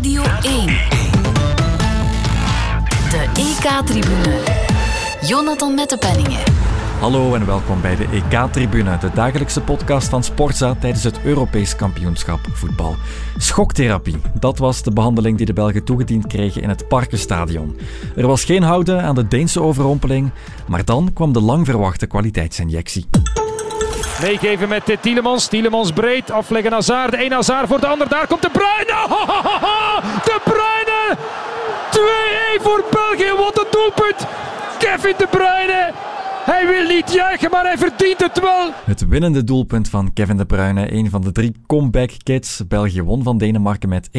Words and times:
Radio 0.00 0.22
1. 0.42 0.66
De 3.10 3.26
EK-tribune. 3.34 4.42
Jonathan 5.22 5.74
Mettepenningen. 5.74 6.40
Hallo 7.00 7.34
en 7.34 7.46
welkom 7.46 7.80
bij 7.80 7.96
de 7.96 8.06
EK-tribune, 8.12 8.98
de 8.98 9.10
dagelijkse 9.14 9.60
podcast 9.60 10.08
van 10.08 10.24
Sportza 10.24 10.74
tijdens 10.74 11.04
het 11.04 11.20
Europees 11.24 11.76
kampioenschap 11.76 12.40
voetbal. 12.52 12.96
Schoktherapie, 13.36 14.16
dat 14.38 14.58
was 14.58 14.82
de 14.82 14.92
behandeling 14.92 15.36
die 15.36 15.46
de 15.46 15.52
Belgen 15.52 15.84
toegediend 15.84 16.26
kregen 16.26 16.62
in 16.62 16.68
het 16.68 16.88
Parkenstadion. 16.88 17.76
Er 18.16 18.26
was 18.26 18.44
geen 18.44 18.62
houden 18.62 19.02
aan 19.02 19.14
de 19.14 19.28
Deense 19.28 19.62
overrompeling, 19.62 20.30
maar 20.68 20.84
dan 20.84 21.10
kwam 21.12 21.32
de 21.32 21.40
lang 21.40 21.66
verwachte 21.66 22.06
kwaliteitsinjectie. 22.06 23.06
Meegeven 24.22 24.68
met 24.68 24.96
Tielemans. 25.00 25.46
Tielemans 25.46 25.92
breed. 25.92 26.30
Afleggen 26.30 26.72
Hazard. 26.72 27.10
De 27.10 27.24
een 27.24 27.32
Hazard 27.32 27.68
voor 27.68 27.80
de 27.80 27.86
ander. 27.86 28.08
Daar 28.08 28.26
komt 28.26 28.42
De 28.42 28.50
Bruyne. 28.50 29.08
De 30.28 30.40
Bruyne. 30.44 31.16
2-1 32.58 32.62
voor 32.62 32.84
België. 32.90 33.32
Wat 33.36 33.58
een 33.58 33.66
doelpunt. 33.70 34.26
Kevin 34.78 35.14
De 35.16 35.26
Bruyne. 35.26 35.92
Hij 36.44 36.66
wil 36.66 36.96
niet 36.96 37.12
juichen, 37.12 37.50
maar 37.50 37.64
hij 37.64 37.78
verdient 37.78 38.20
het 38.20 38.40
wel. 38.40 38.70
Het 38.84 39.08
winnende 39.08 39.44
doelpunt 39.44 39.88
van 39.88 40.12
Kevin 40.12 40.36
De 40.36 40.46
Bruyne, 40.46 40.92
een 40.92 41.10
van 41.10 41.20
de 41.20 41.32
drie 41.32 41.54
comeback 41.66 42.10
kids. 42.22 42.62
België 42.68 43.02
won 43.02 43.22
van 43.22 43.38
Denemarken 43.38 43.88
met 43.88 44.08
1-2, 44.08 44.10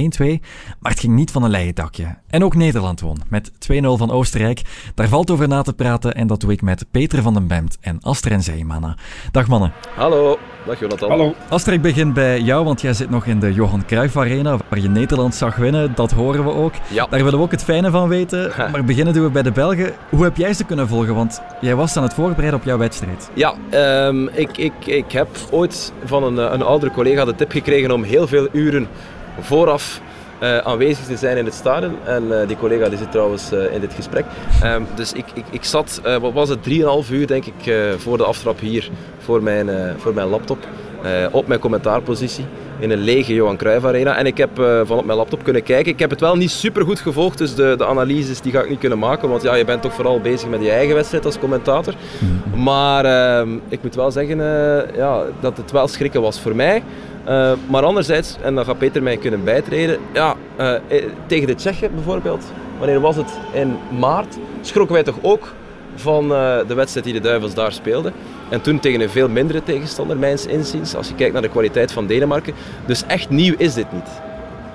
maar 0.80 0.92
het 0.92 1.00
ging 1.00 1.14
niet 1.14 1.32
van 1.32 1.44
een 1.44 1.50
leien 1.50 1.76
dakje. 1.76 2.18
En 2.28 2.44
ook 2.44 2.56
Nederland 2.56 3.02
won 3.02 3.18
met 3.30 3.52
2-0 3.52 3.54
van 3.82 4.12
Oostenrijk. 4.12 4.62
Daar 4.96 5.08
valt 5.08 5.32
over 5.32 5.48
na 5.48 5.62
te 5.62 5.74
praten 5.74 6.14
en 6.14 6.28
dat 6.28 6.40
doe 6.40 6.52
ik 6.52 6.62
met 6.62 6.86
Peter 6.92 7.22
van 7.22 7.34
den 7.34 7.48
Bemt 7.48 7.78
en 7.82 8.00
Astrid 8.02 8.44
Zeemannen. 8.44 8.96
Dag 9.32 9.48
mannen. 9.48 9.72
Hallo. 9.96 10.40
Dag 10.66 10.80
Jonathan. 10.80 11.10
Hallo. 11.10 11.36
Astrid, 11.50 11.76
ik 11.76 11.82
begin 11.82 12.14
bij 12.14 12.42
jou, 12.42 12.66
want 12.66 12.82
jij 12.82 12.94
zit 12.94 13.10
nog 13.10 13.26
in 13.26 13.40
de 13.40 13.54
Johan 13.54 13.86
Cruijff 13.86 14.18
Arena, 14.18 14.58
waar 14.70 14.80
je 14.80 14.90
Nederland 14.90 15.36
zag 15.36 15.56
winnen. 15.56 15.96
Dat 15.96 16.12
horen 16.12 16.44
we 16.44 16.54
ook. 16.54 16.74
Ja. 16.88 17.08
Daar 17.10 17.24
willen 17.24 17.40
we 17.40 17.46
ook 17.46 17.52
het 17.52 17.64
fijne 17.64 17.92
van 17.92 18.08
weten. 18.08 18.52
Maar 18.72 18.84
beginnen 18.84 19.14
doen 19.14 19.24
we 19.24 19.30
bij 19.30 19.42
de 19.42 19.52
Belgen. 19.52 19.94
Hoe 20.10 20.24
heb 20.24 20.38
jij 20.38 20.54
ze 20.54 20.64
kunnen 20.64 20.88
volgen? 20.88 21.16
Want 21.16 21.42
jij 21.62 21.76
was 21.76 21.98
aan 21.98 22.04
het 22.04 22.11
voorbereiden 22.14 22.60
op 22.60 22.66
jouw 22.66 22.78
wedstrijd. 22.78 23.30
Ja, 23.34 23.54
ehm, 23.70 24.28
ik, 24.28 24.58
ik, 24.58 24.74
ik 24.86 25.12
heb 25.12 25.28
ooit 25.52 25.94
van 26.04 26.24
een, 26.24 26.54
een 26.54 26.62
oudere 26.62 26.92
collega 26.92 27.26
de 27.26 27.36
tip 27.36 27.52
gekregen 27.52 27.92
om 27.92 28.04
heel 28.04 28.28
veel 28.28 28.48
uren 28.52 28.88
vooraf 29.40 30.02
uh, 30.44 30.58
aanwezig 30.58 31.06
te 31.06 31.18
zijn 31.18 31.38
in 31.38 31.46
het 31.46 31.54
stadion. 31.54 31.96
En 32.06 32.24
uh, 32.24 32.48
die 32.48 32.58
collega 32.58 32.90
die 32.90 32.98
zit 32.98 33.12
trouwens 33.12 33.52
in 33.52 33.80
dit 33.80 33.94
gesprek. 33.94 34.26
Um, 34.64 34.88
dus 34.96 35.14
ik, 35.14 35.26
ik, 35.34 35.46
ik 35.50 35.64
zat, 35.64 36.02
wat 36.22 36.34
was 36.34 36.50
het, 36.50 36.60
3,5 36.70 37.12
uur 37.12 37.28
denk 37.28 37.46
ik 37.46 37.74
voor 37.98 38.18
de 38.18 38.24
aftrap 38.24 38.60
hier 38.60 38.90
voor 39.20 39.44
mijn, 39.44 39.70
voor 39.98 40.14
mijn 40.14 40.28
laptop. 40.28 40.58
op 41.32 41.48
mijn 41.48 41.60
commentaarpositie 41.60 42.46
in 42.82 42.92
een 42.92 43.00
lege 43.00 43.34
Johan 43.34 43.58
Cruijff 43.58 43.86
Arena. 43.86 44.18
En 44.18 44.26
ik 44.26 44.38
heb 44.38 44.50
van 44.84 44.98
op 44.98 45.06
mijn 45.06 45.18
laptop 45.18 45.44
kunnen 45.44 45.64
kijken. 45.64 45.92
Ik 45.92 46.00
heb 46.00 46.10
het 46.10 46.20
wel 46.20 46.36
niet 46.36 46.52
super 46.52 46.86
goed 46.86 47.00
gevolgd, 47.00 47.38
dus 47.38 47.56
de, 47.56 47.76
de 47.78 47.86
analyses 47.86 48.42
die 48.42 48.52
ga 48.52 48.62
ik 48.62 48.70
niet 48.70 48.80
kunnen 48.80 49.00
maken. 49.00 49.30
Want 49.30 49.42
ja, 49.42 49.56
je 49.56 49.66
bent 49.66 49.82
toch 49.82 49.94
vooral 49.94 50.20
bezig 50.20 50.50
met 50.50 50.62
je 50.62 50.72
eigen 50.72 50.96
wedstrijd 50.96 51.26
als 51.26 51.40
commentator. 51.40 51.94
Mm. 52.20 52.64
Maar 52.64 53.06
ehm, 53.06 53.50
ik 53.70 53.84
moet 53.84 53.96
wel 53.96 54.12
zeggen 54.12 54.38
ja, 54.96 55.24
dat 55.40 55.58
het 55.58 55.72
wel 55.72 55.88
schrikken 55.88 56.22
was 56.22 56.40
voor 56.40 56.56
mij. 56.56 56.84
Uh, 57.28 57.52
maar 57.68 57.84
anderzijds, 57.84 58.38
en 58.42 58.56
dan 58.56 58.66
gaat 58.66 58.78
Peter 58.78 59.04
mij 59.04 59.18
kunnen 59.18 59.44
bijtreden, 59.44 60.00
ja, 60.14 60.36
uh, 60.60 60.74
tegen 61.26 61.48
de 61.48 61.56
Tsjechen 61.56 61.94
bijvoorbeeld, 61.94 62.46
wanneer 62.78 63.00
was 63.00 63.16
het? 63.16 63.40
In 63.52 63.78
maart, 64.00 64.38
schrokken 64.62 64.96
wij 64.96 65.04
toch 65.04 65.18
ook 65.22 65.54
van 65.96 66.24
uh, 66.24 66.58
de 66.68 66.74
wedstrijd 66.74 67.06
die 67.06 67.14
de 67.14 67.20
Duivels 67.20 67.54
daar 67.54 67.72
speelden. 67.72 68.14
En 68.50 68.62
toen 68.62 68.80
tegen 68.80 69.02
een 69.02 69.10
veel 69.10 69.30
mindere 69.30 69.64
tegenstander, 69.64 70.18
mijns 70.18 70.46
inziens, 70.46 70.96
als 70.96 71.08
je 71.08 71.16
kijkt 71.16 71.34
naar 71.34 71.42
de 71.42 71.50
kwaliteit 71.50 71.92
van 71.92 72.08
Denemarken. 72.08 72.54
Dus 72.86 73.06
echt 73.06 73.30
nieuw 73.30 73.54
is 73.58 73.74
dit 73.74 73.92
niet, 73.92 74.22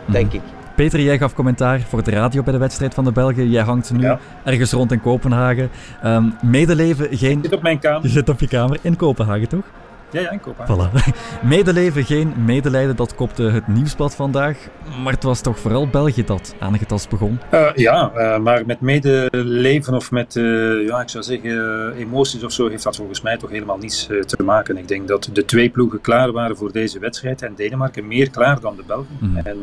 denk 0.04 0.32
ik. 0.32 0.40
Peter, 0.76 1.00
jij 1.00 1.18
gaf 1.18 1.34
commentaar 1.34 1.80
voor 1.80 2.02
de 2.02 2.10
radio 2.10 2.42
bij 2.42 2.52
de 2.52 2.58
wedstrijd 2.58 2.94
van 2.94 3.04
de 3.04 3.12
Belgen. 3.12 3.50
Jij 3.50 3.62
hangt 3.62 3.92
nu 3.92 4.00
ja. 4.00 4.18
ergens 4.44 4.72
rond 4.72 4.92
in 4.92 5.00
Kopenhagen. 5.00 5.70
Um, 6.04 6.34
medeleven, 6.42 7.16
geen... 7.16 7.36
Je 7.36 7.42
zit 7.42 7.54
op 7.54 7.62
mijn 7.62 7.78
kamer. 7.78 8.02
Je 8.06 8.08
zit 8.08 8.28
op 8.28 8.40
je 8.40 8.48
kamer 8.48 8.78
in 8.82 8.96
Kopenhagen, 8.96 9.48
toch? 9.48 9.64
Ja, 10.10 10.20
ja, 10.20 10.30
in 10.30 10.40
Kopenhagen. 10.40 10.90
Voilà. 10.90 11.14
Medeleven, 11.48 12.04
geen 12.04 12.32
medelijden, 12.44 12.96
dat 12.96 13.14
kopte 13.14 13.42
het 13.42 13.68
nieuwsblad 13.68 14.14
vandaag. 14.14 14.58
Maar 15.02 15.12
het 15.12 15.22
was 15.22 15.40
toch 15.40 15.58
vooral 15.58 15.88
België 15.88 16.24
dat 16.24 16.54
aangetast 16.58 17.08
begon? 17.08 17.38
Uh, 17.52 17.68
ja, 17.74 18.12
uh, 18.16 18.38
maar 18.38 18.66
met 18.66 18.80
medeleven 18.80 19.94
of 19.94 20.10
met, 20.10 20.34
uh, 20.34 20.86
ja, 20.86 21.00
ik 21.00 21.08
zou 21.08 21.24
zeggen, 21.24 21.92
emoties 21.96 22.44
of 22.44 22.52
zo, 22.52 22.68
heeft 22.68 22.82
dat 22.82 22.96
volgens 22.96 23.20
mij 23.20 23.36
toch 23.36 23.50
helemaal 23.50 23.78
niets 23.78 24.06
te 24.06 24.42
maken. 24.42 24.76
Ik 24.76 24.88
denk 24.88 25.08
dat 25.08 25.30
de 25.32 25.44
twee 25.44 25.70
ploegen 25.70 26.00
klaar 26.00 26.32
waren 26.32 26.56
voor 26.56 26.72
deze 26.72 26.98
wedstrijd 26.98 27.42
en 27.42 27.52
Denemarken 27.56 28.06
meer 28.06 28.30
klaar 28.30 28.60
dan 28.60 28.76
de 28.76 28.82
Belgen. 28.86 29.18
Mm. 29.18 29.36
En 29.36 29.58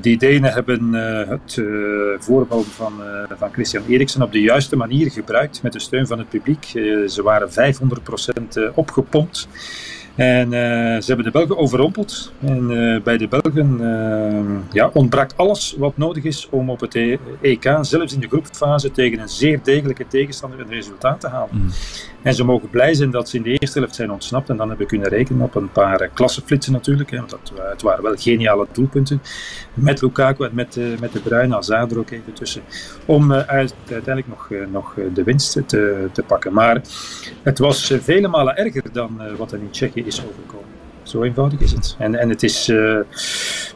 die 0.00 0.18
Denen 0.18 0.52
hebben 0.52 0.92
het 1.28 1.62
voorval 2.18 2.62
van, 2.62 2.92
van 3.38 3.52
Christian 3.52 3.82
Eriksen 3.88 4.22
op 4.22 4.32
de 4.32 4.40
juiste 4.40 4.76
manier 4.76 5.10
gebruikt 5.10 5.62
met 5.62 5.72
de 5.72 5.78
steun 5.78 6.06
van 6.06 6.18
het 6.18 6.28
publiek. 6.28 6.64
ze 7.06 7.20
waren 7.22 7.48
500% 7.50 8.71
opgepompt. 8.74 9.48
En 10.14 10.44
uh, 10.44 10.52
ze 11.00 11.04
hebben 11.06 11.24
de 11.24 11.30
Belgen 11.30 11.56
overrompeld. 11.56 12.32
En 12.40 12.70
uh, 12.70 13.02
bij 13.02 13.16
de 13.16 13.28
Belgen 13.28 13.78
uh, 13.80 14.72
ja, 14.72 14.90
ontbrak 14.92 15.30
alles 15.36 15.74
wat 15.78 15.96
nodig 15.96 16.24
is 16.24 16.48
om 16.50 16.70
op 16.70 16.80
het 16.80 16.94
EK, 17.40 17.78
zelfs 17.80 18.14
in 18.14 18.20
de 18.20 18.28
groepfase, 18.28 18.90
tegen 18.90 19.18
een 19.18 19.28
zeer 19.28 19.60
degelijke 19.62 20.06
tegenstander 20.06 20.60
een 20.60 20.68
resultaat 20.68 21.20
te 21.20 21.28
halen. 21.28 21.48
Mm. 21.52 21.70
En 22.22 22.34
ze 22.34 22.44
mogen 22.44 22.70
blij 22.70 22.94
zijn 22.94 23.10
dat 23.10 23.28
ze 23.28 23.36
in 23.36 23.42
de 23.42 23.56
eerste 23.58 23.78
helft 23.78 23.94
zijn 23.94 24.10
ontsnapt. 24.10 24.48
En 24.48 24.56
dan 24.56 24.68
hebben 24.68 24.86
we 24.86 24.96
kunnen 24.96 25.08
rekenen 25.08 25.42
op 25.42 25.54
een 25.54 25.72
paar 25.72 26.08
klassenflitsen 26.08 26.72
natuurlijk. 26.72 27.10
Hè, 27.10 27.16
want 27.16 27.30
dat, 27.30 27.52
het 27.70 27.82
waren 27.82 28.02
wel 28.02 28.16
geniale 28.16 28.66
doelpunten. 28.72 29.22
Met 29.74 30.02
Lukaku 30.02 30.44
en 30.44 30.54
met, 30.54 30.78
met 31.00 31.12
de 31.12 31.20
Bruine, 31.20 31.54
Hazard 31.54 31.90
er 31.90 31.98
ook 31.98 32.10
even 32.10 32.32
tussen. 32.32 32.62
Om 33.04 33.32
uiteindelijk 33.32 34.28
nog, 34.28 34.48
nog 34.70 34.94
de 35.14 35.22
winst 35.22 35.52
te, 35.66 36.08
te 36.12 36.22
pakken. 36.22 36.52
Maar 36.52 36.80
het 37.42 37.58
was 37.58 37.94
vele 38.00 38.28
malen 38.28 38.56
erger 38.56 38.82
dan 38.92 39.20
wat 39.36 39.52
er 39.52 39.58
in 39.58 39.70
Tsjechië 39.70 40.01
is 40.06 40.24
overkomen. 40.26 40.72
Zo 41.02 41.22
eenvoudig 41.22 41.60
is 41.60 41.72
het. 41.72 41.96
En, 41.98 42.14
en 42.14 42.28
het 42.28 42.42
is, 42.42 42.68
uh, 42.68 42.98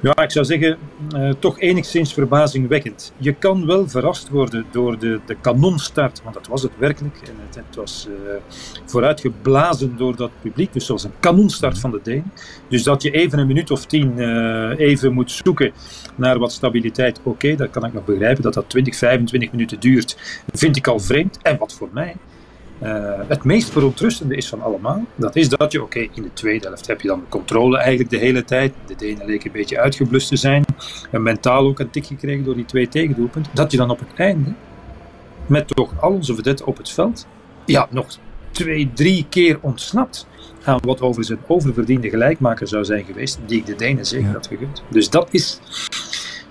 ja, 0.00 0.16
ik 0.22 0.30
zou 0.30 0.44
zeggen, 0.44 0.78
uh, 1.14 1.30
toch 1.38 1.60
enigszins 1.60 2.12
verbazingwekkend. 2.12 3.12
Je 3.16 3.32
kan 3.32 3.66
wel 3.66 3.88
verrast 3.88 4.28
worden 4.28 4.64
door 4.70 4.98
de, 4.98 5.20
de 5.26 5.36
kanonstart, 5.40 6.22
want 6.22 6.34
dat 6.34 6.46
was 6.46 6.62
het 6.62 6.72
werkelijk. 6.78 7.16
En 7.24 7.62
het, 7.62 7.76
was 7.76 8.08
uh, 8.08 8.14
vooruitgeblazen 8.84 9.96
door 9.96 10.16
dat 10.16 10.30
publiek. 10.40 10.72
Dus 10.72 10.86
zoals 10.86 11.04
een 11.04 11.18
kanonstart 11.20 11.78
van 11.78 11.90
de 11.90 12.00
Deen. 12.02 12.24
Dus 12.68 12.82
dat 12.82 13.02
je 13.02 13.10
even 13.10 13.38
een 13.38 13.46
minuut 13.46 13.70
of 13.70 13.86
tien 13.86 14.18
even 14.76 15.12
moet 15.12 15.30
zoeken 15.30 15.72
naar 16.14 16.38
wat 16.38 16.52
stabiliteit. 16.52 17.20
Oké, 17.22 17.54
dat 17.54 17.70
kan 17.70 17.84
ik 17.84 17.92
nog 17.92 18.04
begrijpen. 18.04 18.42
Dat 18.42 18.54
dat 18.54 18.68
20, 18.68 18.96
25 18.96 19.50
minuten 19.50 19.80
duurt, 19.80 20.42
vind 20.52 20.76
ik 20.76 20.86
al 20.86 20.98
vreemd. 20.98 21.38
En 21.42 21.58
wat 21.58 21.74
voor 21.74 21.88
mij 21.92 22.16
uh, 22.82 23.12
het 23.28 23.44
meest 23.44 23.70
verontrustende 23.70 24.36
is 24.36 24.48
van 24.48 24.62
allemaal, 24.62 25.04
dat 25.14 25.36
is 25.36 25.48
dat 25.48 25.72
je, 25.72 25.82
oké, 25.82 25.98
okay, 25.98 26.10
in 26.14 26.22
de 26.22 26.32
tweede 26.32 26.66
helft 26.66 26.86
heb 26.86 27.00
je 27.00 27.08
dan 27.08 27.20
de 27.20 27.28
controle 27.28 27.78
eigenlijk 27.78 28.10
de 28.10 28.16
hele 28.16 28.44
tijd. 28.44 28.72
De 28.86 28.94
Denen 28.94 29.26
leken 29.26 29.46
een 29.46 29.52
beetje 29.52 29.80
uitgeblust 29.80 30.28
te 30.28 30.36
zijn. 30.36 30.64
En 31.10 31.22
mentaal 31.22 31.66
ook 31.66 31.78
een 31.78 31.90
tik 31.90 32.06
gekregen 32.06 32.44
door 32.44 32.54
die 32.54 32.64
twee 32.64 32.88
tegendoelpunten. 32.88 33.52
Dat 33.54 33.70
je 33.70 33.76
dan 33.76 33.90
op 33.90 33.98
het 33.98 34.08
einde, 34.16 34.52
met 35.46 35.68
toch 35.68 36.00
al 36.00 36.12
onze 36.12 36.34
vedetten 36.34 36.66
op 36.66 36.76
het 36.76 36.90
veld, 36.90 37.26
ja, 37.64 37.88
nog 37.90 38.06
twee, 38.50 38.90
drie 38.94 39.26
keer 39.28 39.58
ontsnapt 39.60 40.26
aan 40.64 40.78
wat 40.82 41.00
overigens 41.00 41.28
een 41.28 41.44
oververdiende 41.46 42.10
gelijkmaker 42.10 42.68
zou 42.68 42.84
zijn 42.84 43.04
geweest, 43.04 43.38
die 43.46 43.58
ik 43.58 43.66
de 43.66 43.74
Denen 43.74 44.06
zeker 44.06 44.26
ja. 44.26 44.32
had 44.32 44.46
gegund. 44.46 44.82
Dus 44.88 45.10
dat 45.10 45.28
is 45.30 45.60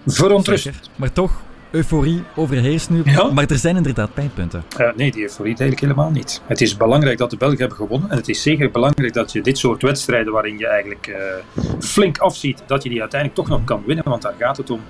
verontrustend. 0.05 0.89
Maar 0.95 1.11
toch, 1.11 1.41
euforie 1.75 2.23
overheerst 2.35 2.89
nu. 2.89 3.01
Ja? 3.05 3.31
Maar 3.31 3.45
er 3.45 3.57
zijn 3.57 3.75
inderdaad 3.75 4.13
pijnpunten. 4.13 4.63
Uh, 4.79 4.87
nee, 4.95 5.11
die 5.11 5.21
euforie 5.21 5.57
eigenlijk 5.57 5.79
helemaal 5.79 6.11
niet. 6.11 6.41
Het 6.45 6.61
is 6.61 6.77
belangrijk 6.77 7.17
dat 7.17 7.29
de 7.29 7.37
Belgen 7.37 7.59
hebben 7.59 7.77
gewonnen. 7.77 8.09
En 8.09 8.17
het 8.17 8.29
is 8.29 8.41
zeker 8.41 8.71
belangrijk 8.71 9.13
dat 9.13 9.31
je 9.31 9.41
dit 9.41 9.57
soort 9.57 9.81
wedstrijden, 9.81 10.33
waarin 10.33 10.57
je 10.57 10.67
eigenlijk 10.67 11.07
uh, 11.07 11.65
flink 11.79 12.17
afziet, 12.17 12.63
dat 12.65 12.83
je 12.83 12.89
die 12.89 13.01
uiteindelijk 13.01 13.39
toch 13.39 13.49
nog 13.49 13.63
kan 13.63 13.83
winnen. 13.85 14.09
Want 14.09 14.21
daar 14.21 14.35
gaat 14.39 14.57
het 14.57 14.69
om. 14.69 14.81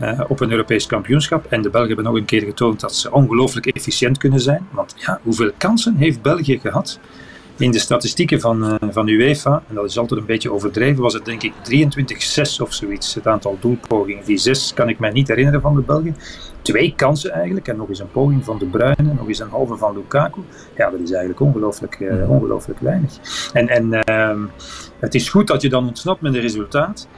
Uh, 0.00 0.20
op 0.28 0.40
een 0.40 0.50
Europees 0.50 0.86
kampioenschap. 0.86 1.46
En 1.48 1.62
de 1.62 1.70
Belgen 1.70 1.88
hebben 1.88 2.04
nog 2.04 2.16
een 2.16 2.24
keer 2.24 2.42
getoond 2.42 2.80
dat 2.80 2.94
ze 2.94 3.12
ongelooflijk 3.12 3.66
efficiënt 3.66 4.18
kunnen 4.18 4.40
zijn. 4.40 4.66
Want 4.70 4.94
ja, 4.96 5.20
hoeveel 5.22 5.50
kansen 5.56 5.96
heeft 5.96 6.22
België 6.22 6.58
gehad? 6.58 7.00
In 7.58 7.70
de 7.70 7.78
statistieken 7.78 8.40
van, 8.40 8.64
uh, 8.64 8.74
van 8.90 9.08
UEFA, 9.08 9.62
en 9.68 9.74
dat 9.74 9.84
is 9.84 9.98
altijd 9.98 10.20
een 10.20 10.26
beetje 10.26 10.52
overdreven, 10.52 11.02
was 11.02 11.14
het 11.14 11.24
denk 11.24 11.42
ik 11.42 11.52
23-6 11.62 12.60
of 12.60 12.72
zoiets. 12.72 13.14
Het 13.14 13.26
aantal 13.26 13.56
doelpogingen. 13.60 14.24
Die 14.24 14.38
6 14.38 14.74
kan 14.74 14.88
ik 14.88 14.98
mij 14.98 15.10
niet 15.10 15.28
herinneren 15.28 15.60
van 15.60 15.74
de 15.74 15.80
Belgen. 15.80 16.16
Twee 16.62 16.94
kansen 16.96 17.32
eigenlijk, 17.32 17.68
en 17.68 17.76
nog 17.76 17.88
eens 17.88 17.98
een 17.98 18.10
poging 18.10 18.44
van 18.44 18.58
De 18.58 18.66
Bruyne, 18.66 19.12
nog 19.14 19.28
eens 19.28 19.38
een 19.38 19.48
halve 19.48 19.76
van 19.76 19.94
Lukaku. 19.94 20.40
Ja, 20.76 20.90
dat 20.90 21.00
is 21.00 21.10
eigenlijk 21.10 21.40
ongelooflijk, 21.40 21.98
uh, 22.00 22.30
ongelooflijk 22.30 22.80
weinig. 22.80 23.12
En, 23.52 23.68
en 23.68 24.02
uh, 24.10 24.44
het 24.98 25.14
is 25.14 25.28
goed 25.28 25.46
dat 25.46 25.62
je 25.62 25.68
dan 25.68 25.86
ontsnapt 25.86 26.20
met 26.20 26.34
een 26.34 26.40
resultaat. 26.40 27.08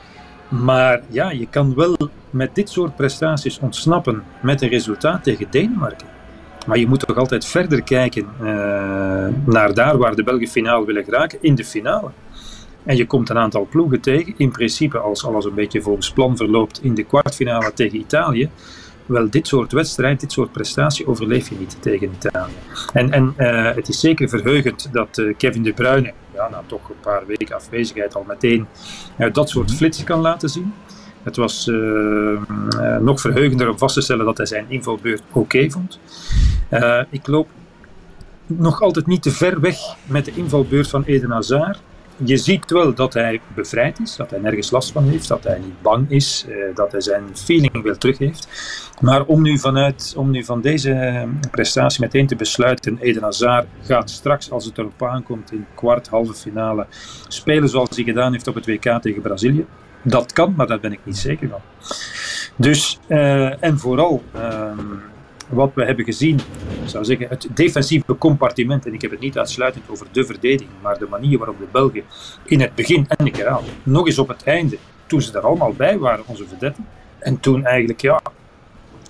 Maar 0.49 1.03
ja, 1.09 1.31
je 1.31 1.47
kan 1.47 1.75
wel 1.75 1.97
met 2.31 2.55
dit 2.55 2.71
soort 2.71 2.97
prestaties 2.97 3.59
ontsnappen 3.59 4.23
met 4.43 4.63
een 4.63 4.69
resultaat 4.69 5.23
tegen 5.23 5.47
Denemarken. 5.51 6.18
Maar 6.67 6.79
je 6.79 6.87
moet 6.87 7.07
toch 7.07 7.17
altijd 7.17 7.45
verder 7.45 7.83
kijken 7.83 8.27
uh, 8.41 8.47
naar 9.45 9.75
daar 9.75 9.99
waar 9.99 10.15
de 10.15 10.23
Belgen 10.23 10.49
finaal 10.49 10.85
willen 10.85 11.05
geraken, 11.05 11.39
in 11.41 11.55
de 11.55 11.65
finale. 11.65 12.11
en 12.85 12.97
je 12.97 13.07
komt 13.07 13.31
een 13.31 13.39
aantal 13.39 13.67
ploegen 13.71 14.01
tegen, 14.01 14.35
in 14.37 14.51
principe 14.51 14.99
als 14.99 15.25
alles 15.25 15.45
een 15.45 15.55
beetje 15.55 15.83
volgens 15.83 16.13
plan 16.13 16.37
verloopt 16.37 16.83
in 16.83 16.95
de 16.95 17.05
kwartfinale 17.05 17.73
tegen 17.73 17.99
Italië, 17.99 18.51
wel, 19.09 19.31
dit 19.31 19.47
soort 19.47 19.73
wedstrijd, 19.73 20.21
dit 20.21 20.33
soort 20.33 20.53
prestatie 20.53 21.07
overleef 21.07 21.49
je 21.49 21.55
niet 21.59 21.77
tegen 21.81 22.11
Italië. 22.15 22.53
En, 22.93 23.11
en 23.13 23.35
uh, 23.39 23.75
het 23.75 23.89
is 23.89 24.01
zeker 24.01 24.29
verheugend 24.29 24.89
dat 24.93 25.19
uh, 25.19 25.35
Kevin 25.37 25.63
De 25.63 25.73
Bruyne, 25.73 26.13
ja, 26.35 26.49
na 26.49 26.63
toch 26.67 26.89
een 26.89 27.01
paar 27.01 27.27
weken 27.27 27.57
afwezigheid, 27.57 28.15
al 28.15 28.25
meteen 28.29 28.67
dat 29.33 29.51
soort 29.51 29.75
flitsen 29.75 30.05
kan 30.05 30.21
laten 30.21 30.49
zien. 30.49 30.73
Het 31.29 31.37
was 31.37 31.71
nog 33.01 33.21
verheugender 33.21 33.71
om 33.71 33.79
vast 33.79 33.95
te 33.95 34.01
stellen 34.01 34.25
dat 34.25 34.37
hij 34.37 34.47
zijn 34.47 34.65
invalbeurt 34.69 35.23
oké 35.33 35.71
vond. 35.71 35.99
ik 37.11 37.27
loop 37.27 37.49
nog 38.47 38.81
altijd 38.81 39.07
niet 39.07 39.23
te 39.23 39.31
ver 39.31 39.61
weg 39.61 39.77
met 40.07 40.25
de 40.25 40.33
invalbeurt 40.35 40.89
van 40.89 41.05
Eden 41.05 41.31
Hazard 41.31 41.79
je 42.25 42.37
ziet 42.37 42.71
wel 42.71 42.95
dat 42.95 43.15
hij 43.15 43.41
bevrijd 43.55 44.01
is, 44.01 44.17
dat 44.17 44.31
hij 44.31 44.41
nergens 44.41 44.71
last 44.71 44.93
van 44.93 45.09
heeft, 45.09 45.29
dat 45.29 45.45
hij 45.45 45.59
niet 45.59 45.83
bang 45.83 46.11
is, 46.11 46.47
eh, 46.49 46.57
dat 46.75 46.93
hij 46.93 47.01
zijn 47.01 47.25
feeling 47.35 47.83
weer 47.83 47.99
terug 47.99 48.19
heeft. 48.19 48.49
Maar 49.01 49.25
om 49.25 49.43
nu, 49.43 49.59
vanuit, 49.59 50.15
om 50.17 50.31
nu 50.31 50.45
van 50.45 50.61
deze 50.61 50.93
eh, 50.93 51.23
prestatie 51.51 52.01
meteen 52.01 52.27
te 52.27 52.37
besluiten, 52.37 52.99
Eden 53.01 53.23
Hazard 53.23 53.67
gaat 53.83 54.11
straks, 54.11 54.51
als 54.51 54.65
het 54.65 54.79
erop 54.79 55.03
aankomt, 55.03 55.53
in 55.53 55.67
kwart, 55.75 56.09
halve 56.09 56.35
finale 56.35 56.87
spelen 57.29 57.69
zoals 57.69 57.89
hij 57.97 58.05
gedaan 58.05 58.33
heeft 58.33 58.47
op 58.47 58.55
het 58.55 58.67
WK 58.67 58.99
tegen 59.01 59.23
Brazilië. 59.23 59.67
Dat 60.09 60.33
kan, 60.33 60.55
maar 60.57 60.67
daar 60.67 60.81
ben 60.81 60.93
ik 60.93 61.01
niet 61.03 61.17
zeker 61.17 61.49
van. 61.49 61.61
Dus, 62.57 62.99
uh, 63.09 63.65
en 63.65 63.79
vooral... 63.79 64.23
Ehm, 64.33 64.79
wat 65.49 65.71
we 65.75 65.85
hebben 65.85 66.05
gezien, 66.05 66.41
zou 66.85 67.05
zeggen, 67.05 67.29
het 67.29 67.49
defensieve 67.55 68.19
compartiment, 68.19 68.87
en 68.87 68.95
ik 68.95 69.03
heb 69.03 69.11
het 69.11 69.21
niet 69.21 69.39
uitsluitend 69.39 69.85
over 69.89 70.07
de 70.13 70.25
verdediging, 70.25 70.71
maar 70.83 70.99
de 70.99 71.07
manier 71.11 71.39
waarop 71.39 71.59
de 71.59 71.67
Belgen 71.73 72.03
in 72.45 72.61
het 72.61 72.75
begin, 72.75 73.09
en 73.09 73.27
ik 73.27 73.37
herhaal, 73.37 73.63
nog 73.83 74.07
eens 74.07 74.19
op 74.19 74.29
het 74.29 74.45
einde, 74.45 74.79
toen 75.07 75.23
ze 75.23 75.39
er 75.39 75.47
allemaal 75.47 75.73
bij 75.73 75.99
waren, 75.99 76.25
onze 76.27 76.47
verdetten, 76.49 76.87
en 77.19 77.41
toen 77.41 77.65
eigenlijk, 77.65 78.01
ja, 78.01 78.21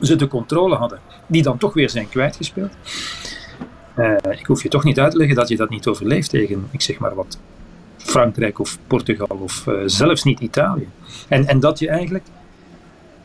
ze 0.01 0.17
de 0.17 0.29
controle 0.29 0.77
hadden, 0.77 1.01
die 1.27 1.43
dan 1.43 1.59
toch 1.59 1.75
weer 1.75 1.91
zijn 1.91 2.09
kwijtgespeeld. 2.09 2.73
Uh, 3.97 4.17
ik 4.31 4.47
hoef 4.47 4.63
je 4.63 4.69
toch 4.69 4.85
niet 4.85 5.01
uit 5.01 5.11
te 5.11 5.17
leggen 5.17 5.37
dat 5.37 5.49
je 5.49 5.57
dat 5.57 5.71
niet 5.71 5.87
overleeft 5.87 6.31
tegen, 6.31 6.69
ik 6.71 6.81
zeg 6.81 6.99
maar 6.99 7.15
wat, 7.15 7.39
Frankrijk 7.99 8.59
of 8.59 8.79
Portugal 8.87 9.39
of 9.41 9.67
uh, 9.67 9.83
zelfs 9.87 10.23
niet 10.23 10.41
Italië. 10.41 10.89
En, 11.29 11.47
en 11.47 11.61
dat 11.61 11.79
je 11.79 11.89
eigenlijk 11.89 12.25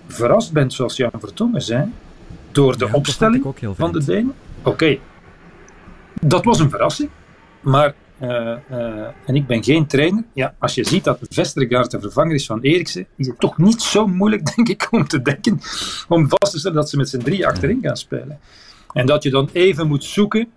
verrast 0.08 0.52
bent, 0.52 0.74
zoals 0.74 0.98
Jan 0.98 1.12
Vertongen 1.20 1.62
zei, 1.62 1.92
door 2.52 2.78
de 2.78 2.90
opstelling 2.92 3.54
van 3.76 3.92
de 3.92 4.04
Denen. 4.04 4.34
Oké, 4.64 4.98
dat 6.22 6.46
was 6.46 6.60
een 6.60 6.70
verrassing. 6.70 7.10
Maar, 7.60 7.94
uh, 8.22 8.30
uh, 8.30 9.08
en 9.26 9.36
ik 9.36 9.48
ben 9.48 9.64
geen 9.64 9.88
trainer. 9.88 10.24
Ja, 10.34 10.56
als 10.60 10.76
je 10.76 10.84
ziet 10.84 11.04
dat 11.04 11.20
Vestergaard 11.30 11.92
de 11.92 12.00
vervanger 12.00 12.34
is 12.34 12.46
van 12.46 12.62
Eriksen, 12.62 13.08
is 13.16 13.28
het 13.28 13.40
toch 13.40 13.58
niet 13.58 13.82
zo 13.82 14.08
moeilijk, 14.08 14.46
denk 14.56 14.70
ik, 14.70 14.88
om 14.92 15.08
te 15.08 15.22
denken, 15.22 15.60
om 16.08 16.30
vast 16.30 16.52
te 16.52 16.60
stellen 16.60 16.78
dat 16.78 16.90
ze 16.90 16.98
met 16.98 17.10
z'n 17.10 17.18
drie 17.18 17.48
achterin 17.48 17.80
gaan 17.82 17.98
spelen. 17.98 18.40
En 18.94 19.06
dat 19.06 19.24
je 19.24 19.30
dan 19.30 19.50
even 19.52 19.88
moet 19.88 20.04
zoeken 20.04 20.48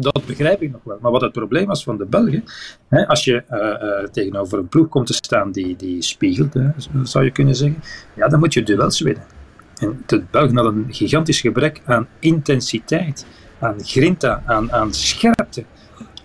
dat 0.00 0.26
begrijp 0.26 0.62
ik 0.62 0.72
nog 0.72 0.80
wel. 0.84 0.98
Maar 1.00 1.10
wat 1.10 1.20
het 1.20 1.32
probleem 1.32 1.66
was 1.66 1.84
van 1.84 1.96
de 1.96 2.06
Belgen, 2.06 2.44
hè, 2.88 3.06
als 3.06 3.24
je 3.24 3.42
uh, 3.50 3.58
uh, 3.58 4.08
tegenover 4.10 4.58
een 4.58 4.68
ploeg 4.68 4.88
komt 4.88 5.06
te 5.06 5.12
staan 5.12 5.52
die, 5.52 5.76
die 5.76 6.02
spiegelt, 6.02 6.54
zou 7.02 7.24
je 7.24 7.30
kunnen 7.30 7.54
zeggen, 7.54 7.82
ja, 8.14 8.28
dan 8.28 8.38
moet 8.38 8.54
je 8.54 8.62
duels 8.62 9.00
winnen. 9.00 9.24
En 9.78 10.02
de 10.06 10.22
Belgen 10.30 10.56
hadden 10.56 10.76
een 10.76 10.94
gigantisch 10.94 11.40
gebrek 11.40 11.82
aan 11.84 12.08
intensiteit, 12.18 13.26
aan 13.58 13.84
grinta, 13.84 14.42
aan, 14.46 14.72
aan 14.72 14.94
scherpte. 14.94 15.64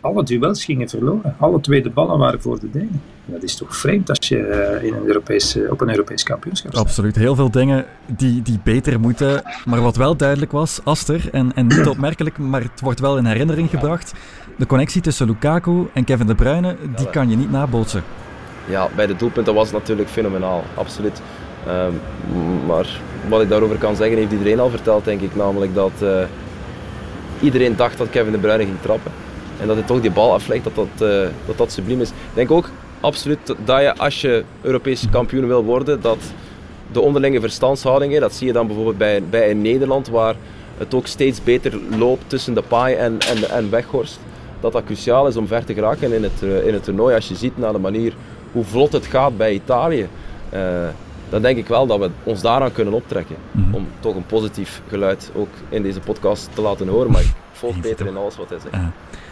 Alle 0.04 0.24
duels 0.24 0.66
gingen 0.66 0.90
verloren. 0.90 1.36
Alle 1.40 1.60
tweede 1.60 1.90
ballen 1.90 2.18
waren 2.18 2.42
voor 2.42 2.60
de 2.60 2.70
Denen. 2.72 3.02
Dat 3.26 3.44
is 3.44 3.56
toch 3.56 3.76
vreemd 3.76 4.10
als 4.10 4.28
je 4.28 4.38
eh, 4.38 4.84
in 4.84 4.94
een 4.94 5.06
Europees, 5.06 5.58
op 5.70 5.82
een 5.82 5.90
Europees 5.90 6.24
kampioenschap 6.24 6.72
staat. 6.72 6.86
Absoluut. 6.86 7.16
Heel 7.16 7.36
veel 7.36 7.52
dingen 7.52 7.86
die, 8.06 8.42
die 8.42 8.60
beter 8.64 9.00
moeten. 9.00 9.44
Maar 9.66 9.82
wat 9.82 9.96
wel 9.96 10.16
duidelijk 10.16 10.52
was, 10.52 10.80
Aster, 10.84 11.30
en, 11.32 11.54
en 11.56 11.68
niet 11.68 11.88
opmerkelijk, 11.88 12.38
maar 12.38 12.62
het 12.62 12.82
wordt 12.82 13.00
wel 13.00 13.18
in 13.18 13.26
herinnering 13.26 13.70
gebracht. 13.70 14.14
De 14.58 14.66
connectie 14.66 15.02
tussen 15.02 15.28
Lukaku 15.28 15.88
en 15.94 16.04
Kevin 16.04 16.28
De 16.28 16.36
Bruyne, 16.36 16.76
die 16.96 17.10
kan 17.10 17.30
je 17.30 17.36
niet 17.36 17.52
nabootsen. 17.52 18.04
Ja, 18.66 18.88
bij 18.96 19.08
de 19.08 19.16
doelpunten 19.16 19.54
was 19.54 19.68
het 19.68 19.78
natuurlijk 19.78 20.10
fenomenaal. 20.10 20.64
Absoluut. 20.76 21.22
Um, 21.68 22.00
maar 22.68 23.00
wat 23.30 23.42
ik 23.42 23.50
daarover 23.50 23.78
kan 23.78 23.96
zeggen, 23.96 24.18
heeft 24.18 24.32
iedereen 24.32 24.60
al 24.60 24.70
verteld, 24.70 25.06
denk 25.06 25.22
ik. 25.22 25.36
Namelijk 25.36 25.76
dat 25.76 25.92
uh, 26.02 26.24
iedereen 27.42 27.76
dacht 27.76 27.98
dat 27.98 28.10
Kevin 28.10 28.32
De 28.32 28.38
Bruyne 28.38 28.64
ging 28.64 28.78
trappen. 28.82 29.12
En 29.60 29.68
dat 29.68 29.76
hij 29.76 29.86
toch 29.86 30.02
die 30.02 30.12
bal 30.12 30.34
aflegt, 30.34 30.64
dat 30.64 30.76
dat, 30.76 31.10
uh, 31.10 31.28
dat, 31.46 31.58
dat 31.58 31.72
subliem 31.72 32.02
is. 32.02 32.10
Ik 32.10 32.16
denk 32.34 32.52
ook 32.52 32.70
absoluut 33.00 33.56
dat 33.66 33.82
je, 33.82 33.96
als 33.98 34.22
je 34.22 34.44
Europese 34.62 35.10
kampioen 35.10 35.48
wil 35.48 35.64
worden, 35.64 36.02
dat 36.02 36.18
de 36.92 37.02
onderlinge 37.02 37.40
verstandshoudingen, 37.40 38.22
dat 38.22 38.34
zie 38.34 38.48
je 38.48 38.54
dan 38.54 38.68
bijvoorbeeld 38.68 38.98
bij, 38.98 39.24
bij 39.30 39.50
in 39.50 39.62
Nederland, 39.62 40.08
waar 40.08 40.36
het 40.78 40.94
ook 40.94 41.08
steeds 41.08 41.44
beter 41.44 41.80
loopt 41.98 42.24
tussen 42.28 42.54
de 42.54 42.62
paai 42.62 42.96
en, 42.96 43.18
en, 43.20 43.50
en 43.50 43.70
Weghorst. 43.70 44.20
Dat 44.60 44.72
dat 44.72 44.84
cruciaal 44.84 45.28
is 45.28 45.36
om 45.36 45.48
ver 45.48 45.66
te 45.66 45.74
geraken 45.74 46.14
in 46.14 46.24
het, 46.24 46.42
uh, 46.44 46.68
in 46.68 46.74
het 46.74 46.84
toernooi. 46.84 47.16
Als 47.16 47.28
je 47.28 47.36
ziet 47.36 47.58
naar 47.58 47.74
de 47.74 47.80
manier 47.80 48.14
hoe 48.52 48.64
vlot 48.64 48.92
het 48.94 49.06
gaat 49.06 49.38
bij 49.38 49.54
Italië 49.54 50.08
dan 51.34 51.42
denk 51.42 51.58
ik 51.58 51.68
wel 51.68 51.88
dat 51.88 52.00
we 52.00 52.10
ons 52.24 52.42
daaraan 52.42 52.72
kunnen 52.72 52.94
optrekken. 52.94 53.36
Mm 53.52 53.76
Om 53.76 53.88
toch 54.00 54.16
een 54.16 54.26
positief 54.26 54.82
geluid 54.88 55.32
ook 55.36 55.48
in 55.70 55.84
deze 55.84 56.00
podcast 56.00 56.50
te 56.54 56.62
laten 56.62 56.88
horen. 56.88 57.12
Maar 57.12 57.22
ik 57.22 57.34
volg 57.52 57.80
Peter 57.80 58.08
in 58.08 58.18
alles 58.18 58.36
wat 58.36 58.50
hij 58.50 58.60
zegt. 58.60 58.84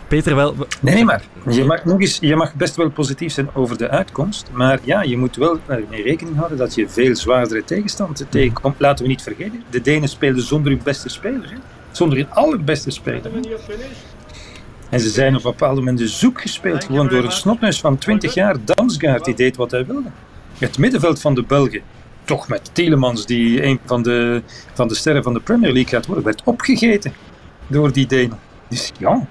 Peter, 0.08 0.36
wel... 0.36 0.56
Nee, 0.80 1.06
maar 1.06 1.24
je 1.50 1.64
mag, 1.64 1.86
nog 1.86 2.00
eens, 2.00 2.18
je 2.22 2.36
mag 2.36 2.54
best 2.54 2.76
wel 2.76 2.90
positief 2.90 3.34
zijn 3.34 3.50
over 3.54 3.78
de 3.78 3.90
uitkomst. 3.90 4.50
Maar 4.54 4.80
ja, 4.84 5.02
je 5.02 5.18
moet 5.18 5.36
wel 5.36 5.58
mee 5.90 6.04
rekening 6.04 6.36
houden 6.38 6.58
dat 6.58 6.76
je 6.76 6.90
veel 6.90 7.16
zwaardere 7.16 7.64
tegenstand 7.64 8.26
tegenkomt. 8.30 8.80
Laten 8.80 9.04
we 9.04 9.10
niet 9.10 9.22
vergeten, 9.22 9.64
de 9.70 9.82
Denen 9.82 10.10
speelden 10.10 10.44
zonder 10.44 10.72
hun 10.72 10.82
beste 10.84 11.10
speler. 11.10 11.50
Hè? 11.50 11.58
Zonder 11.92 12.18
hun 12.18 12.32
allerbeste 12.32 12.90
speler. 12.90 13.32
En 14.90 15.00
ze 15.00 15.10
zijn 15.10 15.36
op 15.36 15.46
een 15.46 15.52
bepaald 15.52 15.76
moment 15.76 15.98
de 15.98 16.08
zoek 16.08 16.42
gespeeld. 16.42 16.84
Gewoon 16.84 17.08
door 17.08 17.24
een 17.24 17.32
snotneus 17.32 17.80
van 17.80 17.98
20 17.98 18.34
jaar. 18.34 18.56
Dansgaard, 18.64 19.26
die 19.26 19.36
deed 19.36 19.56
wat 19.56 19.72
hij 19.72 19.86
wilde. 19.86 20.10
Het 20.62 20.78
middenveld 20.78 21.22
van 21.22 21.36
de 21.36 21.44
Belgen, 21.44 21.82
toch 22.24 22.48
met 22.48 22.70
Tielemans, 22.74 23.26
die 23.26 23.64
een 23.64 23.80
van 23.86 24.02
de, 24.02 24.42
van 24.74 24.88
de 24.88 24.96
sterren 24.96 25.24
van 25.24 25.34
de 25.34 25.40
Premier 25.40 25.72
League 25.74 25.92
gaat 25.92 26.06
worden, 26.06 26.24
werd 26.24 26.42
opgegeten 26.44 27.14
door 27.68 27.92
die 27.92 28.08
Denen. 28.08 28.40
Dus 28.68 28.92
ja, 29.00 29.28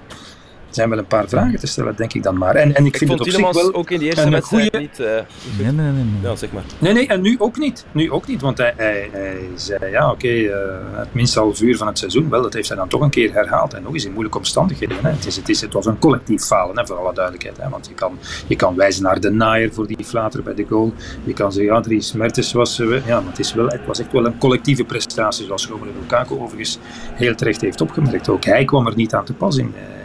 zijn 0.75 0.89
wel 0.89 0.97
een 0.97 1.07
paar 1.07 1.27
vragen 1.27 1.59
te 1.59 1.67
stellen, 1.67 1.95
denk 1.95 2.13
ik 2.13 2.23
dan 2.23 2.37
maar. 2.37 2.55
En, 2.55 2.75
en 2.75 2.85
ik, 2.85 2.91
ik 2.93 2.97
vind 2.97 3.11
het 3.11 3.19
op 3.19 3.29
zich 3.29 3.51
wel 3.51 3.73
ook 3.73 3.89
in 3.89 3.99
die 3.99 4.07
eerste 4.07 4.29
wedstrijd 4.29 4.69
goeie... 4.69 4.87
niet... 4.87 4.99
Uh, 4.99 5.07
nee, 5.07 5.71
nee, 5.71 5.91
nee, 5.91 6.03
nee. 6.03 6.21
Ja, 6.21 6.35
zeg 6.35 6.51
maar. 6.51 6.63
Nee, 6.77 6.93
nee, 6.93 7.07
en 7.07 7.21
nu 7.21 7.35
ook 7.39 7.57
niet. 7.57 7.85
Nu 7.91 8.11
ook 8.11 8.27
niet, 8.27 8.41
want 8.41 8.57
hij, 8.57 8.73
hij, 8.77 9.09
hij 9.11 9.37
zei, 9.55 9.91
ja, 9.91 10.05
oké, 10.05 10.13
okay, 10.13 10.39
uh, 10.39 10.53
het 10.91 11.13
minste 11.13 11.39
half 11.39 11.61
uur 11.61 11.77
van 11.77 11.87
het 11.87 11.97
seizoen, 11.97 12.29
wel, 12.29 12.41
dat 12.41 12.53
heeft 12.53 12.67
hij 12.67 12.77
dan 12.77 12.87
toch 12.87 13.01
een 13.01 13.09
keer 13.09 13.33
herhaald. 13.33 13.73
En 13.73 13.83
nog 13.83 13.93
eens 13.93 14.05
in 14.05 14.11
moeilijke 14.11 14.37
omstandigheden. 14.37 14.97
Hè. 15.01 15.09
Het, 15.09 15.25
is, 15.25 15.35
het, 15.35 15.49
is, 15.49 15.61
het 15.61 15.73
was 15.73 15.85
een 15.85 15.99
collectief 15.99 16.43
falen, 16.43 16.77
hè, 16.77 16.85
voor 16.85 16.97
alle 16.97 17.13
duidelijkheid. 17.13 17.57
Hè. 17.57 17.69
Want 17.69 17.87
je 17.87 17.93
kan, 17.93 18.17
je 18.47 18.55
kan 18.55 18.75
wijzen 18.75 19.03
naar 19.03 19.19
de 19.19 19.29
naaier 19.29 19.73
voor 19.73 19.87
die 19.87 20.05
flater 20.05 20.43
bij 20.43 20.53
de 20.53 20.65
goal. 20.69 20.93
Je 21.23 21.33
kan 21.33 21.51
zeggen, 21.51 21.73
ja, 21.73 21.81
Dries 21.81 22.11
Mertens 22.13 22.53
was... 22.53 22.79
Uh, 22.79 23.07
ja, 23.07 23.19
maar 23.19 23.29
het, 23.29 23.39
is 23.39 23.53
wel, 23.53 23.67
het 23.67 23.85
was 23.85 23.99
echt 23.99 24.11
wel 24.11 24.25
een 24.25 24.37
collectieve 24.37 24.83
prestatie, 24.83 25.45
zoals 25.45 25.67
Romelu 25.67 25.91
Lukaku 25.99 26.39
overigens 26.39 26.79
heel 27.13 27.35
terecht 27.35 27.61
heeft 27.61 27.81
opgemerkt. 27.81 28.29
Ook 28.29 28.45
hij 28.45 28.65
kwam 28.65 28.87
er 28.87 28.95
niet 28.95 29.13
aan 29.13 29.25
te 29.25 29.33
pas 29.33 29.57
in 29.57 29.71
de 29.71 30.00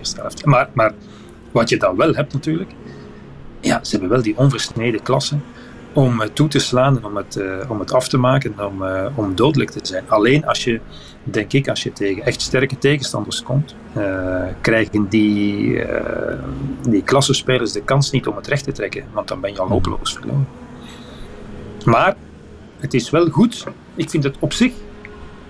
eerste 0.00 0.20
helft. 0.20 0.44
Maar, 0.44 0.68
maar 0.72 0.92
wat 1.50 1.68
je 1.68 1.76
dan 1.76 1.96
wel 1.96 2.14
hebt 2.14 2.32
natuurlijk, 2.32 2.70
ja, 3.60 3.84
ze 3.84 3.90
hebben 3.90 4.08
wel 4.08 4.22
die 4.22 4.36
onversneden 4.36 5.02
klasse 5.02 5.36
om 5.92 6.22
toe 6.32 6.48
te 6.48 6.58
slaan 6.58 6.96
en 6.96 7.04
om 7.04 7.16
het, 7.16 7.36
uh, 7.36 7.70
om 7.70 7.80
het 7.80 7.92
af 7.92 8.08
te 8.08 8.18
maken 8.18 8.54
en 8.56 8.64
om, 8.64 8.82
uh, 8.82 9.06
om 9.14 9.34
dodelijk 9.34 9.70
te 9.70 9.78
zijn. 9.82 10.04
Alleen 10.08 10.46
als 10.46 10.64
je, 10.64 10.80
denk 11.24 11.52
ik, 11.52 11.68
als 11.68 11.82
je 11.82 11.92
tegen 11.92 12.24
echt 12.24 12.40
sterke 12.40 12.78
tegenstanders 12.78 13.42
komt, 13.42 13.74
uh, 13.96 14.42
krijgen 14.60 15.08
die, 15.08 15.84
die 16.88 17.02
klassespelers 17.02 17.72
de 17.72 17.82
kans 17.82 18.10
niet 18.10 18.26
om 18.26 18.36
het 18.36 18.46
recht 18.46 18.64
te 18.64 18.72
trekken, 18.72 19.04
want 19.12 19.28
dan 19.28 19.40
ben 19.40 19.52
je 19.52 19.58
al 19.58 19.68
hopeloos 19.68 20.12
verloren. 20.12 20.48
Maar 21.84 22.16
het 22.78 22.94
is 22.94 23.10
wel 23.10 23.28
goed, 23.28 23.66
ik 23.94 24.10
vind 24.10 24.24
het 24.24 24.36
op 24.38 24.52
zich, 24.52 24.72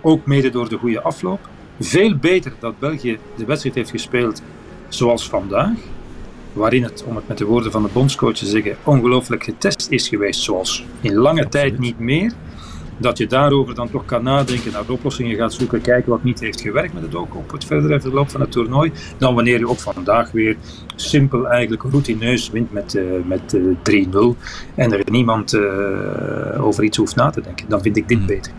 ook 0.01 0.27
mede 0.27 0.51
door 0.51 0.69
de 0.69 0.77
goede 0.77 1.01
afloop, 1.01 1.49
veel 1.81 2.17
beter 2.17 2.53
dat 2.59 2.79
België 2.79 3.19
de 3.37 3.45
wedstrijd 3.45 3.75
heeft 3.75 3.91
gespeeld 3.91 4.43
zoals 4.89 5.29
vandaag, 5.29 5.79
waarin 6.53 6.83
het, 6.83 7.05
om 7.07 7.17
het 7.17 7.29
met 7.29 7.39
de 7.39 7.45
woorden 7.45 7.73
van 7.73 7.83
de 7.83 7.89
bondscoach 7.93 8.35
te 8.35 8.47
zeggen, 8.47 8.77
ongelooflijk 8.85 9.45
getest 9.45 9.87
is 9.91 10.09
geweest, 10.09 10.41
zoals 10.41 10.85
in 11.01 11.15
lange 11.15 11.49
tijd 11.49 11.79
niet 11.79 11.99
meer. 11.99 12.33
Dat 12.97 13.19
je 13.19 13.27
daarover 13.27 13.75
dan 13.75 13.91
toch 13.91 14.05
kan 14.05 14.23
nadenken, 14.23 14.73
naar 14.73 14.89
oplossingen 14.89 15.37
gaat 15.37 15.53
zoeken, 15.53 15.81
kijken 15.81 16.11
wat 16.11 16.23
niet 16.23 16.41
heeft 16.41 16.61
gewerkt 16.61 16.95
met 16.95 17.03
het 17.03 17.15
ook 17.15 17.35
op 17.35 17.53
het 17.53 17.65
verdere 17.65 18.01
verloop 18.01 18.31
van 18.31 18.41
het 18.41 18.53
toernooi. 18.53 18.93
Dan 19.19 19.35
wanneer 19.35 19.59
je 19.59 19.69
ook 19.69 19.79
vandaag 19.79 20.31
weer 20.31 20.57
simpel 20.97 21.49
eigenlijk 21.49 21.83
routineus 21.83 22.51
wint 22.51 22.73
met, 22.73 22.95
uh, 22.95 23.03
met 23.25 23.55
uh, 23.55 24.07
3-0 24.35 24.39
en 24.75 24.93
er 24.93 25.03
niemand 25.11 25.55
uh, 25.55 26.65
over 26.65 26.85
iets 26.85 26.97
hoeft 26.97 27.17
na 27.17 27.31
te 27.31 27.41
denken. 27.41 27.69
Dan 27.69 27.83
vind 27.83 27.97
ik 27.97 28.09
dit 28.09 28.27
beter. 28.27 28.53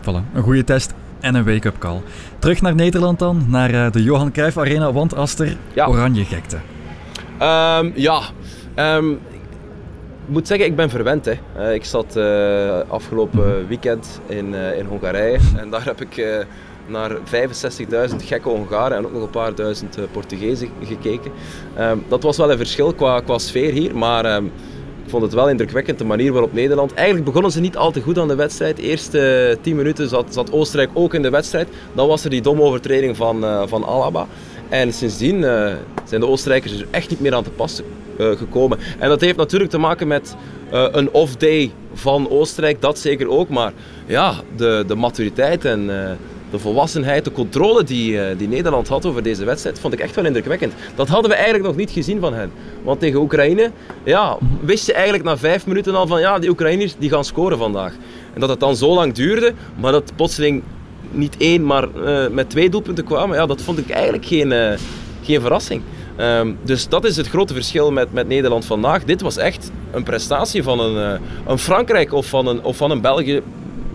Voilà, 0.00 0.32
een 0.34 0.42
goede 0.42 0.64
test 0.64 0.94
en 1.20 1.34
een 1.34 1.44
wake-up 1.44 1.78
call. 1.78 2.00
Terug 2.38 2.60
naar 2.62 2.74
Nederland 2.74 3.18
dan, 3.18 3.44
naar 3.48 3.70
uh, 3.70 3.90
de 3.90 4.02
Johan 4.02 4.32
Cruijff 4.32 4.58
Arena, 4.58 4.92
want 4.92 5.14
Aster, 5.14 5.56
ja. 5.72 5.86
oranje 5.86 6.24
gekte. 6.24 6.56
Um, 7.40 7.92
ja, 7.94 8.20
Ehm, 8.78 9.10
ik 9.10 10.34
moet 10.34 10.46
zeggen, 10.46 10.66
ik 10.66 10.76
ben 10.76 10.90
verwend. 10.90 11.24
Hè. 11.24 11.34
Uh, 11.58 11.74
ik 11.74 11.84
zat 11.84 12.16
uh, 12.16 12.78
afgelopen 12.88 13.68
weekend 13.68 14.20
in, 14.26 14.52
uh, 14.52 14.78
in 14.78 14.86
Hongarije 14.86 15.38
en 15.56 15.70
daar 15.70 15.84
heb 15.84 16.00
ik 16.00 16.46
naar 16.86 17.10
65.000 17.10 18.16
gekke 18.24 18.48
Hongaren 18.48 18.96
en 18.96 19.06
ook 19.06 19.12
nog 19.12 19.22
een 19.22 19.30
paar 19.30 19.54
duizend 19.54 19.98
Portugezen 20.12 20.68
gekeken. 20.82 21.30
Um, 21.78 22.04
dat 22.08 22.22
was 22.22 22.36
wel 22.36 22.50
een 22.50 22.56
verschil 22.56 22.92
qua, 22.94 23.20
qua 23.20 23.38
sfeer 23.38 23.72
hier, 23.72 23.96
maar 23.96 24.42
ik 25.08 25.14
vond 25.14 25.26
het 25.26 25.34
wel 25.34 25.48
indrukwekkend 25.48 25.98
de 25.98 26.04
manier 26.04 26.32
waarop 26.32 26.52
Nederland... 26.52 26.94
Eigenlijk 26.94 27.26
begonnen 27.26 27.50
ze 27.50 27.60
niet 27.60 27.76
al 27.76 27.90
te 27.90 28.00
goed 28.00 28.18
aan 28.18 28.28
de 28.28 28.34
wedstrijd. 28.34 28.76
De 28.76 28.82
eerste 28.82 29.58
10 29.60 29.76
minuten 29.76 30.08
zat, 30.08 30.34
zat 30.34 30.52
Oostenrijk 30.52 30.90
ook 30.94 31.14
in 31.14 31.22
de 31.22 31.30
wedstrijd. 31.30 31.68
Dan 31.92 32.08
was 32.08 32.24
er 32.24 32.30
die 32.30 32.42
domme 32.42 32.62
overtreding 32.62 33.16
van, 33.16 33.68
van 33.68 33.84
Alaba. 33.86 34.26
En 34.68 34.92
sindsdien 34.92 35.40
zijn 36.04 36.20
de 36.20 36.26
Oostenrijkers 36.26 36.80
er 36.80 36.86
echt 36.90 37.10
niet 37.10 37.20
meer 37.20 37.34
aan 37.34 37.44
te 37.44 37.50
uh, 38.20 38.30
gekomen. 38.36 38.78
En 38.98 39.08
dat 39.08 39.20
heeft 39.20 39.36
natuurlijk 39.36 39.70
te 39.70 39.78
maken 39.78 40.06
met 40.06 40.36
een 40.70 41.10
off-day 41.10 41.72
van 41.92 42.30
Oostenrijk, 42.30 42.80
dat 42.80 42.98
zeker 42.98 43.28
ook. 43.28 43.48
Maar 43.48 43.72
ja, 44.06 44.34
de, 44.56 44.84
de 44.86 44.94
maturiteit 44.94 45.64
en 45.64 45.90
de 46.50 46.58
volwassenheid, 46.58 47.24
de 47.24 47.32
controle 47.32 47.84
die, 47.84 48.36
die 48.36 48.48
Nederland 48.48 48.88
had 48.88 49.06
over 49.06 49.22
deze 49.22 49.44
wedstrijd, 49.44 49.78
vond 49.78 49.92
ik 49.92 50.00
echt 50.00 50.14
wel 50.14 50.24
indrukwekkend. 50.24 50.72
Dat 50.94 51.08
hadden 51.08 51.30
we 51.30 51.36
eigenlijk 51.36 51.66
nog 51.66 51.76
niet 51.76 51.90
gezien 51.90 52.20
van 52.20 52.34
hen. 52.34 52.50
Want 52.82 53.00
tegen 53.00 53.20
Oekraïne, 53.20 53.70
ja, 54.04 54.38
wist 54.60 54.86
je 54.86 54.92
eigenlijk 54.92 55.24
na 55.24 55.38
vijf 55.38 55.66
minuten 55.66 55.94
al 55.94 56.06
van 56.06 56.20
ja, 56.20 56.38
die 56.38 56.50
Oekraïners 56.50 56.94
die 56.98 57.10
gaan 57.10 57.24
scoren 57.24 57.58
vandaag. 57.58 57.92
En 58.34 58.40
dat 58.40 58.48
het 58.48 58.60
dan 58.60 58.76
zo 58.76 58.94
lang 58.94 59.12
duurde, 59.12 59.52
maar 59.80 59.92
dat 59.92 60.12
plotseling 60.16 60.62
niet 61.10 61.36
één, 61.38 61.64
maar 61.64 61.88
met 62.30 62.50
twee 62.50 62.70
doelpunten 62.70 63.04
kwamen, 63.04 63.36
ja, 63.36 63.46
dat 63.46 63.62
vond 63.62 63.78
ik 63.78 63.90
eigenlijk 63.90 64.26
geen, 64.26 64.78
geen 65.22 65.40
verrassing. 65.40 65.82
Um, 66.20 66.58
dus 66.62 66.88
dat 66.88 67.04
is 67.04 67.16
het 67.16 67.28
grote 67.28 67.54
verschil 67.54 67.92
met, 67.92 68.12
met 68.12 68.28
Nederland 68.28 68.64
vandaag. 68.64 69.04
Dit 69.04 69.20
was 69.20 69.36
echt 69.36 69.70
een 69.90 70.02
prestatie 70.02 70.62
van 70.62 70.80
een, 70.80 71.20
een 71.46 71.58
Frankrijk 71.58 72.12
of 72.12 72.26
van 72.26 72.46
een, 72.46 72.62
of 72.62 72.76
van 72.76 72.90
een 72.90 73.00
België, 73.00 73.42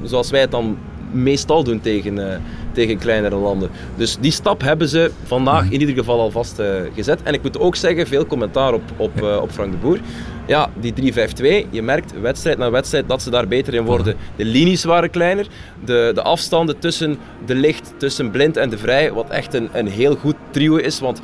zoals 0.03 0.29
wij 0.29 0.41
het 0.41 0.51
dan 0.51 0.77
meestal 1.13 1.63
doen 1.63 1.82
tegen, 1.82 2.17
uh, 2.17 2.36
tegen 2.72 2.98
kleinere 2.98 3.36
landen. 3.36 3.70
Dus 3.96 4.17
die 4.20 4.32
stap 4.32 4.62
hebben 4.62 4.88
ze 4.88 5.12
vandaag 5.24 5.72
in 5.72 5.79
ieder 5.79 5.96
geval 5.96 6.20
al 6.20 6.32
vast 6.32 6.60
uh, 6.60 6.67
gezet. 6.96 7.24
En 7.24 7.34
ik 7.34 7.43
moet 7.43 7.60
ook 7.60 7.75
zeggen, 7.75 8.08
veel 8.08 8.25
commentaar 8.25 8.74
op, 8.74 8.82
op, 8.98 9.22
op 9.41 9.51
Frank 9.51 9.72
de 9.72 9.77
Boer. 9.77 10.00
Ja, 10.48 10.70
die 10.79 11.13
3-5-2, 11.13 11.70
je 11.70 11.82
merkt 11.82 12.20
wedstrijd 12.22 12.58
na 12.58 12.72
wedstrijd 12.72 13.08
dat 13.08 13.22
ze 13.22 13.29
daar 13.29 13.48
beter 13.48 13.74
in 13.74 13.84
worden. 13.84 14.15
De 14.36 14.46
linies 14.46 14.84
waren 14.84 15.10
kleiner, 15.10 15.48
de, 15.86 16.12
de 16.13 16.22
afstanden 16.22 16.79
tussen 16.79 17.17
de 17.46 17.55
licht, 17.55 17.93
tussen 17.98 18.32
blind 18.32 18.58
en 18.58 18.70
de 18.70 18.77
vrij, 18.77 19.13
wat 19.13 19.29
echt 19.29 19.53
een, 19.53 19.70
een 19.72 19.88
heel 19.88 20.15
goed 20.15 20.36
trio 20.50 20.75
is. 20.75 21.00
Want 21.00 21.22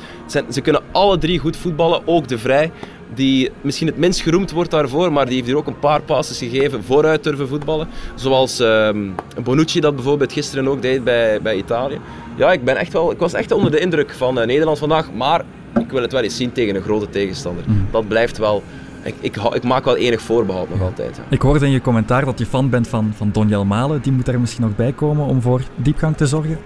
ze 0.50 0.60
kunnen 0.60 0.82
alle 0.92 1.18
drie 1.18 1.38
goed 1.38 1.56
voetballen, 1.56 2.02
ook 2.04 2.28
de 2.28 2.38
vrij 2.38 2.70
die 3.14 3.50
misschien 3.60 3.86
het 3.86 3.96
minst 3.96 4.20
geroemd 4.20 4.50
wordt 4.50 4.70
daarvoor, 4.70 5.12
maar 5.12 5.26
die 5.26 5.34
heeft 5.34 5.46
hier 5.46 5.56
ook 5.56 5.66
een 5.66 5.78
paar 5.78 6.02
passes 6.02 6.38
gegeven 6.38 6.84
vooruit 6.84 7.24
durven 7.24 7.48
voetballen. 7.48 7.88
Zoals 8.14 8.58
um, 8.58 9.14
Bonucci 9.42 9.80
dat 9.80 9.94
bijvoorbeeld 9.94 10.32
gisteren 10.32 10.68
ook 10.68 10.82
deed 10.82 11.04
bij, 11.04 11.42
bij 11.42 11.56
Italië. 11.56 11.98
Ja, 12.36 12.52
ik, 12.52 12.64
ben 12.64 12.76
echt 12.76 12.92
wel, 12.92 13.10
ik 13.10 13.18
was 13.18 13.32
echt 13.32 13.52
onder 13.52 13.70
de 13.70 13.80
indruk 13.80 14.10
van 14.10 14.38
uh, 14.38 14.46
Nederland 14.46 14.78
vandaag, 14.78 15.12
maar 15.12 15.44
ik 15.78 15.90
wil 15.90 16.02
het 16.02 16.12
wel 16.12 16.22
eens 16.22 16.36
zien 16.36 16.52
tegen 16.52 16.74
een 16.74 16.82
grote 16.82 17.08
tegenstander. 17.08 17.64
Mm. 17.66 17.86
Dat 17.90 18.08
blijft 18.08 18.38
wel 18.38 18.62
ik, 19.02 19.14
ik, 19.20 19.36
ik, 19.36 19.62
maak 19.62 19.84
wel 19.84 19.96
enig 19.96 20.20
voorbehoud 20.20 20.68
nog 20.68 20.80
altijd. 20.80 21.16
Ja. 21.16 21.22
Ik 21.28 21.42
hoorde 21.42 21.66
in 21.66 21.72
je 21.72 21.80
commentaar 21.80 22.24
dat 22.24 22.38
je 22.38 22.46
fan 22.46 22.70
bent 22.70 22.88
van, 22.88 23.12
van 23.16 23.30
Donjel 23.32 23.64
Malen. 23.64 24.00
Die 24.02 24.12
moet 24.12 24.26
daar 24.26 24.40
misschien 24.40 24.62
nog 24.62 24.76
bij 24.76 24.92
komen 24.92 25.26
om 25.26 25.42
voor 25.42 25.60
diepgang 25.74 26.16
te 26.16 26.26
zorgen? 26.26 26.58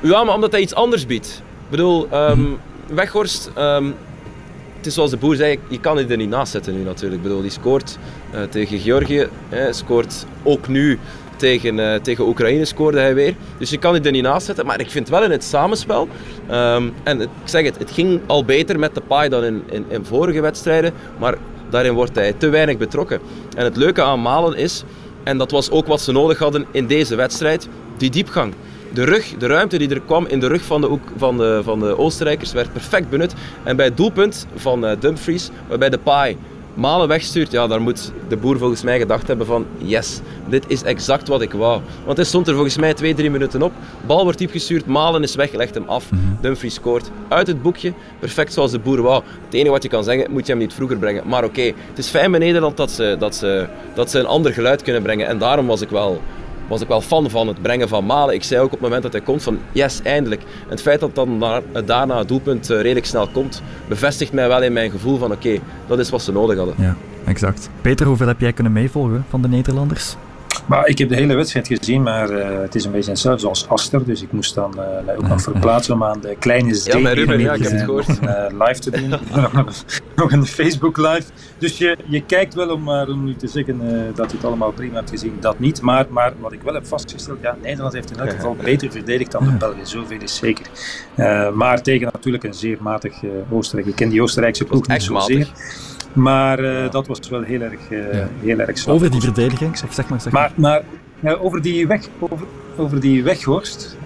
Ja, 0.00 0.24
maar 0.24 0.34
omdat 0.34 0.52
hij 0.52 0.60
iets 0.60 0.74
anders 0.74 1.06
biedt. 1.06 1.42
Ik 1.64 1.70
bedoel, 1.70 2.08
um, 2.12 2.58
Weghorst, 2.86 3.50
um, 3.58 3.94
het 4.86 4.94
is 4.94 5.02
zoals 5.02 5.10
de 5.10 5.26
boer 5.26 5.36
zei, 5.36 5.58
je 5.68 5.80
kan 5.80 5.96
hij 5.96 6.08
er 6.08 6.16
niet 6.16 6.28
naast 6.28 6.52
zetten 6.52 6.74
nu 6.74 6.82
natuurlijk. 6.82 7.14
Ik 7.14 7.22
bedoel, 7.22 7.40
die 7.40 7.50
scoort 7.50 7.98
uh, 8.34 8.42
tegen 8.42 8.78
Georgië, 8.78 9.28
eh, 9.48 9.64
scoort 9.70 10.26
ook 10.42 10.68
nu 10.68 10.98
tegen, 11.36 11.78
uh, 11.78 11.94
tegen 11.94 12.26
Oekraïne 12.26 12.64
scoorde 12.64 12.98
hij 12.98 13.14
weer. 13.14 13.34
Dus 13.58 13.70
je 13.70 13.78
kan 13.78 13.94
hij 13.94 14.02
er 14.02 14.10
niet 14.10 14.22
naast 14.22 14.46
zetten. 14.46 14.66
Maar 14.66 14.80
ik 14.80 14.90
vind 14.90 15.08
wel 15.08 15.24
in 15.24 15.30
het 15.30 15.44
samenspel. 15.44 16.08
Um, 16.50 16.94
en 17.02 17.18
het, 17.18 17.28
ik 17.42 17.48
zeg 17.48 17.64
het, 17.64 17.78
het 17.78 17.90
ging 17.90 18.20
al 18.26 18.44
beter 18.44 18.78
met 18.78 18.94
de 18.94 19.00
paai 19.00 19.28
dan 19.28 19.44
in, 19.44 19.62
in, 19.70 19.84
in 19.88 20.04
vorige 20.04 20.40
wedstrijden. 20.40 20.92
Maar 21.18 21.36
Daarin 21.70 21.94
wordt 21.94 22.14
hij 22.14 22.32
te 22.32 22.48
weinig 22.48 22.76
betrokken. 22.76 23.20
En 23.56 23.64
het 23.64 23.76
leuke 23.76 24.02
aan 24.02 24.22
Malen 24.22 24.56
is, 24.56 24.84
en 25.22 25.38
dat 25.38 25.50
was 25.50 25.70
ook 25.70 25.86
wat 25.86 26.00
ze 26.00 26.12
nodig 26.12 26.38
hadden 26.38 26.66
in 26.70 26.86
deze 26.86 27.14
wedstrijd, 27.14 27.68
die 27.96 28.10
diepgang. 28.10 28.54
De 28.92 29.04
rug, 29.04 29.34
de 29.38 29.46
ruimte 29.46 29.78
die 29.78 29.88
er 29.88 30.00
kwam 30.00 30.26
in 30.26 30.40
de 30.40 30.46
rug 30.46 30.62
van 30.62 30.80
de, 30.80 30.98
van 31.16 31.36
de, 31.36 31.60
van 31.64 31.80
de 31.80 31.98
Oostenrijkers 31.98 32.52
werd 32.52 32.72
perfect 32.72 33.10
benut. 33.10 33.34
En 33.62 33.76
bij 33.76 33.84
het 33.84 33.96
doelpunt 33.96 34.46
van 34.54 34.84
uh, 34.84 34.90
Dumfries, 35.00 35.50
waarbij 35.68 35.90
de 35.90 35.98
paai 35.98 36.36
Malen 36.76 37.08
wegstuurt, 37.08 37.52
ja, 37.52 37.66
daar 37.66 37.80
moet 37.80 38.12
de 38.28 38.36
boer 38.36 38.58
volgens 38.58 38.82
mij 38.82 38.98
gedacht 38.98 39.26
hebben 39.26 39.46
van 39.46 39.66
yes, 39.78 40.20
dit 40.48 40.64
is 40.68 40.82
exact 40.82 41.28
wat 41.28 41.42
ik 41.42 41.52
wou. 41.52 41.80
Want 42.04 42.16
hij 42.16 42.26
stond 42.26 42.48
er 42.48 42.54
volgens 42.54 42.76
mij 42.76 42.94
twee, 42.94 43.14
drie 43.14 43.30
minuten 43.30 43.62
op. 43.62 43.72
Bal 44.06 44.22
wordt 44.22 44.38
diep 44.38 44.50
gestuurd, 44.50 44.86
Malen 44.86 45.22
is 45.22 45.34
weg, 45.34 45.52
legt 45.52 45.74
hem 45.74 45.84
af. 45.86 46.10
Mhm. 46.10 46.20
Dumfries 46.40 46.74
scoort 46.74 47.10
uit 47.28 47.46
het 47.46 47.62
boekje, 47.62 47.92
perfect 48.18 48.52
zoals 48.52 48.70
de 48.70 48.78
boer 48.78 49.02
wou. 49.02 49.22
Het 49.44 49.54
enige 49.54 49.70
wat 49.70 49.82
je 49.82 49.88
kan 49.88 50.04
zeggen, 50.04 50.30
moet 50.30 50.46
je 50.46 50.52
hem 50.52 50.60
niet 50.60 50.74
vroeger 50.74 50.96
brengen. 50.96 51.22
Maar 51.26 51.44
oké, 51.44 51.62
het 51.62 51.98
is 51.98 52.08
fijn 52.08 52.30
bij 52.30 52.40
Nederland 52.40 52.76
dat 52.76 52.90
ze, 52.90 53.16
dat, 53.18 53.34
ze, 53.34 53.66
dat 53.94 54.10
ze 54.10 54.18
een 54.18 54.26
ander 54.26 54.52
geluid 54.52 54.82
kunnen 54.82 55.02
brengen. 55.02 55.26
En 55.26 55.38
daarom 55.38 55.66
was 55.66 55.80
ik 55.80 55.88
wel 55.88 56.22
was 56.68 56.80
ik 56.80 56.88
wel 56.88 57.00
fan 57.00 57.30
van 57.30 57.48
het 57.48 57.62
brengen 57.62 57.88
van 57.88 58.06
Malen. 58.06 58.34
Ik 58.34 58.42
zei 58.42 58.60
ook 58.60 58.66
op 58.66 58.72
het 58.72 58.80
moment 58.80 59.02
dat 59.02 59.12
hij 59.12 59.20
komt 59.20 59.42
van 59.42 59.58
yes, 59.72 60.00
eindelijk. 60.02 60.42
En 60.42 60.68
het 60.68 60.82
feit 60.82 61.00
dat 61.00 61.14
dan 61.14 61.44
daarna 61.84 62.18
het 62.18 62.28
doelpunt 62.28 62.70
eh, 62.70 62.80
redelijk 62.80 63.06
snel 63.06 63.28
komt, 63.28 63.62
bevestigt 63.88 64.32
mij 64.32 64.48
wel 64.48 64.62
in 64.62 64.72
mijn 64.72 64.90
gevoel 64.90 65.18
van 65.18 65.32
oké, 65.32 65.58
dat 65.86 65.98
is 65.98 66.10
wat 66.10 66.22
ze 66.22 66.32
nodig 66.32 66.56
hadden. 66.56 66.74
Ja, 66.78 66.96
exact. 67.24 67.70
Peter, 67.80 68.06
hoeveel 68.06 68.26
heb 68.26 68.40
jij 68.40 68.52
kunnen 68.52 68.72
meevolgen 68.72 69.24
van 69.28 69.42
de 69.42 69.48
Nederlanders? 69.48 70.16
Maar 70.66 70.86
ik 70.86 70.98
heb 70.98 71.08
de 71.08 71.14
hele 71.14 71.34
wedstrijd 71.34 71.66
gezien, 71.66 72.02
maar 72.02 72.30
uh, 72.30 72.60
het 72.60 72.74
is 72.74 72.84
een 72.84 72.92
beetje 72.92 73.10
hetzelfde 73.10 73.40
zoals 73.40 73.68
Aster. 73.68 74.04
Dus 74.04 74.22
ik 74.22 74.32
moest 74.32 74.54
dan 74.54 74.74
uh, 75.06 75.16
ook 75.16 75.28
nog 75.28 75.42
verplaatsen 75.42 75.94
om 75.94 76.04
aan 76.04 76.20
de 76.20 76.36
kleine 76.38 76.74
steen 76.74 77.02
ja, 77.02 77.12
Ruben, 77.12 77.40
ja, 77.40 77.52
ik 77.52 77.62
heb 77.62 77.72
het 77.72 77.80
gehoord. 77.80 78.08
Uh, 78.08 78.66
live 78.66 78.80
te 78.80 78.90
doen. 78.90 79.08
nog 80.16 80.32
een 80.32 80.46
Facebook 80.46 80.96
live. 80.96 81.22
Dus 81.58 81.78
je, 81.78 81.96
je 82.06 82.22
kijkt 82.22 82.54
wel 82.54 82.68
om, 82.68 82.82
maar 82.82 83.08
om 83.08 83.24
nu 83.24 83.34
te 83.34 83.46
zeggen 83.46 83.80
dat 84.14 84.30
je 84.30 84.36
het 84.36 84.46
allemaal 84.46 84.72
prima 84.72 84.94
hebt 84.94 85.10
gezien, 85.10 85.36
dat 85.40 85.58
niet. 85.58 85.80
Maar, 85.80 86.06
maar 86.10 86.32
wat 86.40 86.52
ik 86.52 86.62
wel 86.62 86.74
heb 86.74 86.86
vastgesteld, 86.86 87.38
ja, 87.42 87.56
Nederland 87.62 87.92
heeft 87.92 88.10
in 88.10 88.18
elk 88.18 88.30
geval 88.30 88.56
beter 88.62 88.90
verdedigd 88.90 89.32
dan 89.32 89.44
de 89.44 89.50
Belgen. 89.50 89.86
Zoveel 89.86 90.20
is 90.20 90.36
zeker. 90.36 90.66
maar 91.54 91.82
tegen 91.82 92.08
natuurlijk 92.12 92.44
een 92.44 92.54
zeer 92.54 92.78
matig 92.80 93.14
Oostenrijk. 93.50 93.88
Ik 93.88 93.96
ken 93.96 94.08
die 94.08 94.22
Oostenrijkse 94.22 94.64
ploeg 94.64 94.86
niet 94.86 95.02
zozeer. 95.02 95.48
Maar 96.16 96.60
uh, 96.60 96.90
dat 96.90 97.06
was 97.06 97.28
wel 97.28 97.42
heel 97.42 97.60
erg, 97.60 97.90
uh, 97.90 98.12
ja. 98.12 98.28
heel 98.40 98.58
erg. 98.58 98.88
Over 98.88 99.10
die 99.10 99.20
verdediging, 99.20 99.78
zeg 99.78 100.08
maar. 100.08 100.20
Zeg 100.20 100.32
maar. 100.32 100.52
maar, 100.54 100.82
maar 101.20 101.38
over 101.40 101.62
die 101.62 101.86
weg, 101.86 102.08
over, 102.18 102.46
over 102.76 103.00
die 103.00 103.22
weghorst, 103.22 103.96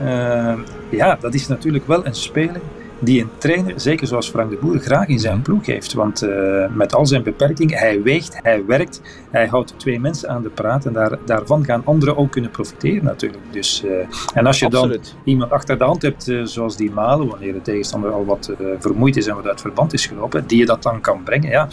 ja, 0.90 1.17
dat 1.21 1.35
is 1.35 1.49
natuurlijk 1.49 1.87
wel 1.87 2.07
een 2.07 2.14
speler 2.14 2.61
die 3.00 3.21
een 3.21 3.30
trainer, 3.38 3.80
zeker 3.80 4.07
zoals 4.07 4.30
Frank 4.30 4.50
de 4.50 4.57
Boer, 4.57 4.78
graag 4.78 5.07
in 5.07 5.19
zijn 5.19 5.42
ploeg 5.42 5.66
heeft. 5.66 5.92
Want 5.92 6.23
uh, 6.23 6.66
met 6.75 6.95
al 6.95 7.07
zijn 7.07 7.23
beperkingen, 7.23 7.78
hij 7.78 8.02
weegt, 8.02 8.38
hij 8.42 8.64
werkt, 8.66 9.00
hij 9.30 9.47
houdt 9.47 9.75
twee 9.76 10.00
mensen 10.00 10.28
aan 10.28 10.42
de 10.42 10.49
praat 10.49 10.87
en 10.87 10.92
daar, 10.92 11.19
daarvan 11.25 11.64
gaan 11.64 11.83
anderen 11.85 12.16
ook 12.16 12.30
kunnen 12.30 12.50
profiteren 12.50 13.04
natuurlijk. 13.04 13.42
Dus, 13.50 13.83
uh, 13.85 13.92
en 14.35 14.47
als 14.47 14.59
je 14.59 14.66
Absoluut. 14.66 15.04
dan 15.04 15.23
iemand 15.25 15.50
achter 15.50 15.78
de 15.78 15.85
hand 15.85 16.02
hebt, 16.02 16.28
uh, 16.28 16.45
zoals 16.45 16.76
die 16.76 16.90
Malen, 16.90 17.28
wanneer 17.28 17.52
de 17.52 17.62
tegenstander 17.62 18.11
al 18.11 18.25
wat 18.25 18.52
vermoeid 18.78 19.16
is 19.16 19.26
en 19.26 19.35
wat 19.35 19.47
uit 19.47 19.61
verband 19.61 19.92
is 19.92 20.07
gelopen, 20.07 20.47
die 20.47 20.59
je 20.59 20.66
dat 20.66 20.83
dan 20.83 21.00
kan 21.00 21.23
brengen. 21.23 21.50
Ja, 21.50 21.69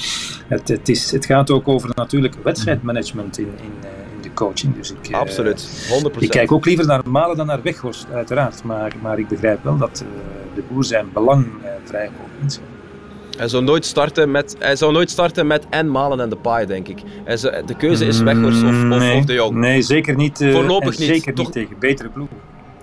het, 0.48 0.68
het, 0.68 0.90
is, 0.90 1.12
het 1.12 1.26
gaat 1.26 1.52
ook 1.52 1.68
over 1.68 1.90
natuurlijk 1.96 2.36
wedstrijdmanagement 2.44 3.38
in, 3.38 3.50
in 3.62 3.97
coaching. 4.38 4.76
Dus 4.76 4.92
ik, 4.92 5.14
Absoluut, 5.14 5.90
100%. 6.16 6.20
Ik 6.20 6.30
kijk 6.30 6.52
ook 6.52 6.66
liever 6.66 6.86
naar 6.86 7.02
Malen 7.10 7.38
dan 7.38 7.46
naar 7.46 7.62
Weghorst, 7.62 8.08
uiteraard. 8.12 8.64
Maar, 8.64 8.94
maar 9.02 9.20
ik 9.20 9.28
begrijp 9.28 9.64
wel 9.64 9.78
dat 9.78 10.04
de 10.56 10.64
boer 10.70 10.84
zijn 10.84 11.06
belang 11.14 11.48
vrij 11.84 12.06
hoog 12.06 12.42
inzet. 12.42 12.62
Hij 13.38 13.48
zou 13.48 13.64
nooit 13.64 13.86
starten 13.86 14.32
met, 14.32 14.56
hij 14.60 14.76
zou 14.76 14.92
nooit 14.92 15.10
starten 15.10 15.48
met 15.48 15.66
en 15.70 15.92
Malen 15.92 16.20
en 16.20 16.30
de 16.30 16.36
Paai, 16.36 16.66
denk 16.66 16.88
ik. 16.88 17.00
Hij 17.24 17.38
zou, 17.38 17.66
de 17.66 17.76
keuze 17.76 18.06
is 18.06 18.20
Weghorst 18.20 18.64
of, 18.64 18.92
of, 18.92 19.16
of, 19.16 19.26
de 19.26 19.34
Jong. 19.34 19.56
Nee, 19.56 19.82
zeker 19.82 20.16
niet. 20.16 20.38
Voorlopig 20.52 20.98
niet. 20.98 21.08
Zeker 21.08 21.34
niet 21.34 21.52
tegen 21.52 21.76
betere 21.80 22.10
ploegen. 22.10 22.38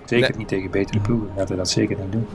Zeker 0.05 0.37
niet 0.37 0.47
tegen 0.47 0.71
betere 0.71 0.99
ploegen. 0.99 1.29
Laten 1.35 1.51
we 1.51 1.55
dat 1.55 1.69
zeker 1.69 1.97
niet 1.99 2.11
doen. 2.11 2.27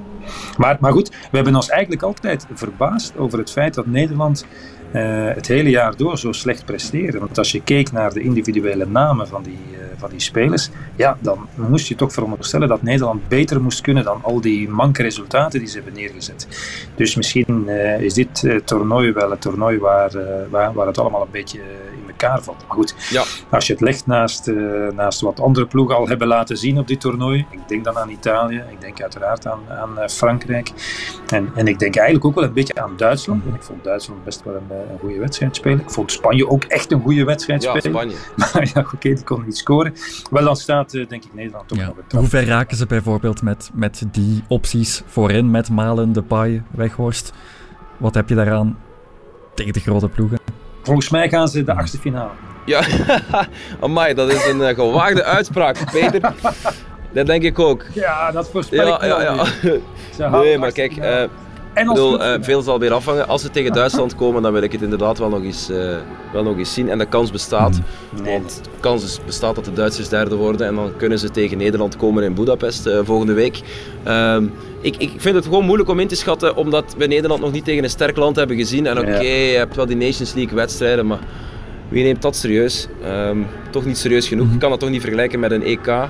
Maar, 0.56 0.76
maar 0.80 0.92
goed, 0.92 1.08
we 1.08 1.36
hebben 1.36 1.54
ons 1.54 1.68
eigenlijk 1.68 2.02
altijd 2.02 2.46
verbaasd 2.54 3.16
over 3.16 3.38
het 3.38 3.50
feit 3.50 3.74
dat 3.74 3.86
Nederland 3.86 4.46
het 4.92 5.46
hele 5.46 5.70
jaar 5.70 5.96
door 5.96 6.18
zo 6.18 6.32
slecht 6.32 6.64
presteerde. 6.64 7.18
Want 7.18 7.38
als 7.38 7.52
je 7.52 7.62
keek 7.62 7.92
naar 7.92 8.12
de 8.12 8.20
individuele 8.20 8.86
namen 8.86 9.28
van 9.28 9.42
die, 9.42 9.58
uh, 9.72 9.78
van 9.96 10.10
die 10.10 10.20
spelers, 10.20 10.70
ja, 11.00 11.16
dan 11.20 11.48
moest 11.54 11.88
je 11.88 11.94
toch 11.94 12.12
veronderstellen 12.12 12.68
dat 12.68 12.82
Nederland 12.82 13.28
beter 13.28 13.62
moest 13.62 13.80
kunnen 13.80 14.04
dan 14.04 14.22
al 14.22 14.40
die 14.40 14.68
manke 14.68 15.02
resultaten 15.02 15.58
die 15.58 15.68
ze 15.68 15.74
hebben 15.74 15.94
neergezet. 15.94 16.48
Dus 16.94 17.14
misschien 17.14 17.64
uh, 17.66 18.00
is 18.00 18.14
dit 18.14 18.60
toernooi 18.64 19.12
wel 19.12 19.30
het 19.30 19.40
toernooi 19.40 19.78
waar, 19.78 20.12
waar, 20.50 20.72
waar 20.72 20.86
het 20.86 20.98
allemaal 20.98 21.22
een 21.22 21.30
beetje 21.30 21.58
in 21.92 22.08
elkaar 22.08 22.42
valt. 22.42 22.64
Maar 22.66 22.76
goed, 22.76 22.94
ja. 23.10 23.24
als 23.50 23.66
je 23.66 23.72
het 23.72 23.82
legt 23.82 24.06
naast, 24.06 24.52
naast 24.94 25.20
wat 25.20 25.40
andere 25.40 25.66
ploegen 25.66 25.96
al 25.96 26.08
hebben 26.08 26.26
laten 26.26 26.56
zien 26.56 26.78
op 26.78 26.86
dit 26.86 27.00
toernooi, 27.00 27.46
ik 27.50 27.68
denk 27.68 27.84
dan 27.84 27.98
aan 27.98 28.10
Italië, 28.10 28.64
ik 28.70 28.80
denk 28.80 29.02
uiteraard 29.02 29.46
aan, 29.46 29.60
aan 29.68 30.10
Frankrijk. 30.10 30.72
En, 31.26 31.50
en 31.54 31.66
ik 31.66 31.78
denk 31.78 31.96
eigenlijk 31.96 32.26
ook 32.26 32.34
wel 32.34 32.44
een 32.44 32.52
beetje 32.52 32.82
aan 32.82 32.96
Duitsland. 32.96 33.44
En 33.44 33.54
ik 33.54 33.62
vond 33.62 33.84
Duitsland 33.84 34.24
best 34.24 34.44
wel 34.44 34.54
een, 34.54 34.76
een 34.92 34.98
goede 34.98 35.18
wedstrijd 35.18 35.56
spelen. 35.56 35.80
Ik 35.80 35.90
vond 35.90 36.12
Spanje 36.12 36.48
ook 36.48 36.64
echt 36.64 36.92
een 36.92 37.00
goede 37.00 37.24
wedstrijd 37.24 37.62
Ja, 37.62 37.78
spelen. 37.78 37.98
Spanje. 37.98 38.16
Maar 38.52 38.70
ja, 38.74 38.80
oké, 38.80 39.14
die 39.14 39.24
kon 39.24 39.44
niet 39.44 39.56
scoren. 39.56 39.94
Wel, 40.30 40.44
dan 40.44 40.56
staat 40.56 40.89
denk 40.90 41.24
ik 41.24 41.34
Nederland 41.34 41.68
toch 41.68 41.78
Ja. 41.78 41.86
nog 41.86 42.20
Hoe 42.20 42.28
ver 42.28 42.46
raken 42.46 42.76
ze 42.76 42.86
bijvoorbeeld 42.86 43.42
met, 43.42 43.70
met 43.74 44.02
die 44.12 44.44
opties 44.48 45.02
voorin, 45.06 45.50
met 45.50 45.70
Malen, 45.70 46.12
Depay, 46.12 46.62
Weghorst? 46.70 47.32
Wat 47.96 48.14
heb 48.14 48.28
je 48.28 48.34
daaraan 48.34 48.78
tegen 49.54 49.72
de 49.72 49.80
grote 49.80 50.08
ploegen? 50.08 50.38
Volgens 50.82 51.08
mij 51.10 51.28
gaan 51.28 51.48
ze 51.48 51.64
de 51.64 51.74
achtste 51.74 51.98
finale. 51.98 52.30
Ja, 52.66 52.82
amai, 53.80 54.14
dat 54.14 54.32
is 54.32 54.46
een 54.46 54.62
eh, 54.62 54.74
gewaagde 54.74 55.24
uitspraak, 55.24 55.76
Peter. 55.92 56.20
Dat 57.12 57.26
denk 57.26 57.42
ik 57.42 57.58
ook. 57.58 57.84
Ja, 57.94 58.30
dat 58.30 58.50
voorspel 58.50 58.86
Ja, 58.86 58.94
ik 58.94 59.00
wel 59.00 59.20
ja, 59.20 59.44
ja. 60.18 60.28
Nee, 60.30 60.52
de 60.52 60.58
maar 60.58 60.72
kijk, 60.72 60.92
finale. 60.92 61.28
Ik 61.74 61.86
bedoel, 61.86 62.22
eh, 62.22 62.34
veel 62.40 62.62
zal 62.62 62.78
weer 62.78 62.92
afhangen. 62.92 63.28
Als 63.28 63.42
ze 63.42 63.50
tegen 63.50 63.72
Duitsland 63.72 64.14
komen, 64.14 64.42
dan 64.42 64.52
wil 64.52 64.62
ik 64.62 64.72
het 64.72 64.82
inderdaad 64.82 65.18
wel 65.18 65.28
nog 65.28 65.42
eens, 65.42 65.70
eh, 65.70 65.96
wel 66.32 66.42
nog 66.42 66.56
eens 66.58 66.74
zien. 66.74 66.88
En 66.88 66.98
de 66.98 67.06
kans 67.06 67.30
bestaat. 67.30 67.80
Nee, 68.22 68.32
Want 68.38 68.60
de 68.64 68.70
kans 68.80 69.04
is- 69.04 69.20
bestaat 69.26 69.54
dat 69.54 69.64
de 69.64 69.72
Duitsers 69.72 70.08
derde 70.08 70.34
worden. 70.36 70.66
En 70.66 70.74
dan 70.74 70.92
kunnen 70.96 71.18
ze 71.18 71.30
tegen 71.30 71.58
Nederland 71.58 71.96
komen 71.96 72.22
in 72.22 72.34
Budapest 72.34 72.86
eh, 72.86 72.98
volgende 73.02 73.32
week. 73.32 73.60
Ehm, 74.02 74.44
ik, 74.80 74.96
ik 74.96 75.10
vind 75.16 75.34
het 75.34 75.44
gewoon 75.44 75.64
moeilijk 75.64 75.88
om 75.88 76.00
in 76.00 76.08
te 76.08 76.14
schatten, 76.14 76.56
omdat 76.56 76.94
we 76.98 77.06
Nederland 77.06 77.40
nog 77.40 77.52
niet 77.52 77.64
tegen 77.64 77.84
een 77.84 77.90
sterk 77.90 78.16
land 78.16 78.36
hebben 78.36 78.56
gezien. 78.56 78.86
En 78.86 78.98
oké, 78.98 79.10
Ja. 79.10 79.20
je 79.20 79.56
hebt 79.56 79.76
wel 79.76 79.86
die 79.86 79.96
Nations 79.96 80.34
League 80.34 80.54
wedstrijden, 80.54 81.06
maar 81.06 81.18
wie 81.88 82.04
neemt 82.04 82.22
dat 82.22 82.36
serieus? 82.36 82.86
Ehm, 83.04 83.38
toch 83.70 83.84
niet 83.84 83.98
serieus 83.98 84.28
genoeg. 84.28 84.52
Je 84.52 84.58
kan 84.58 84.70
dat 84.70 84.80
toch 84.80 84.90
niet 84.90 85.00
vergelijken 85.00 85.40
met 85.40 85.50
een 85.50 85.62
EK. 85.62 86.08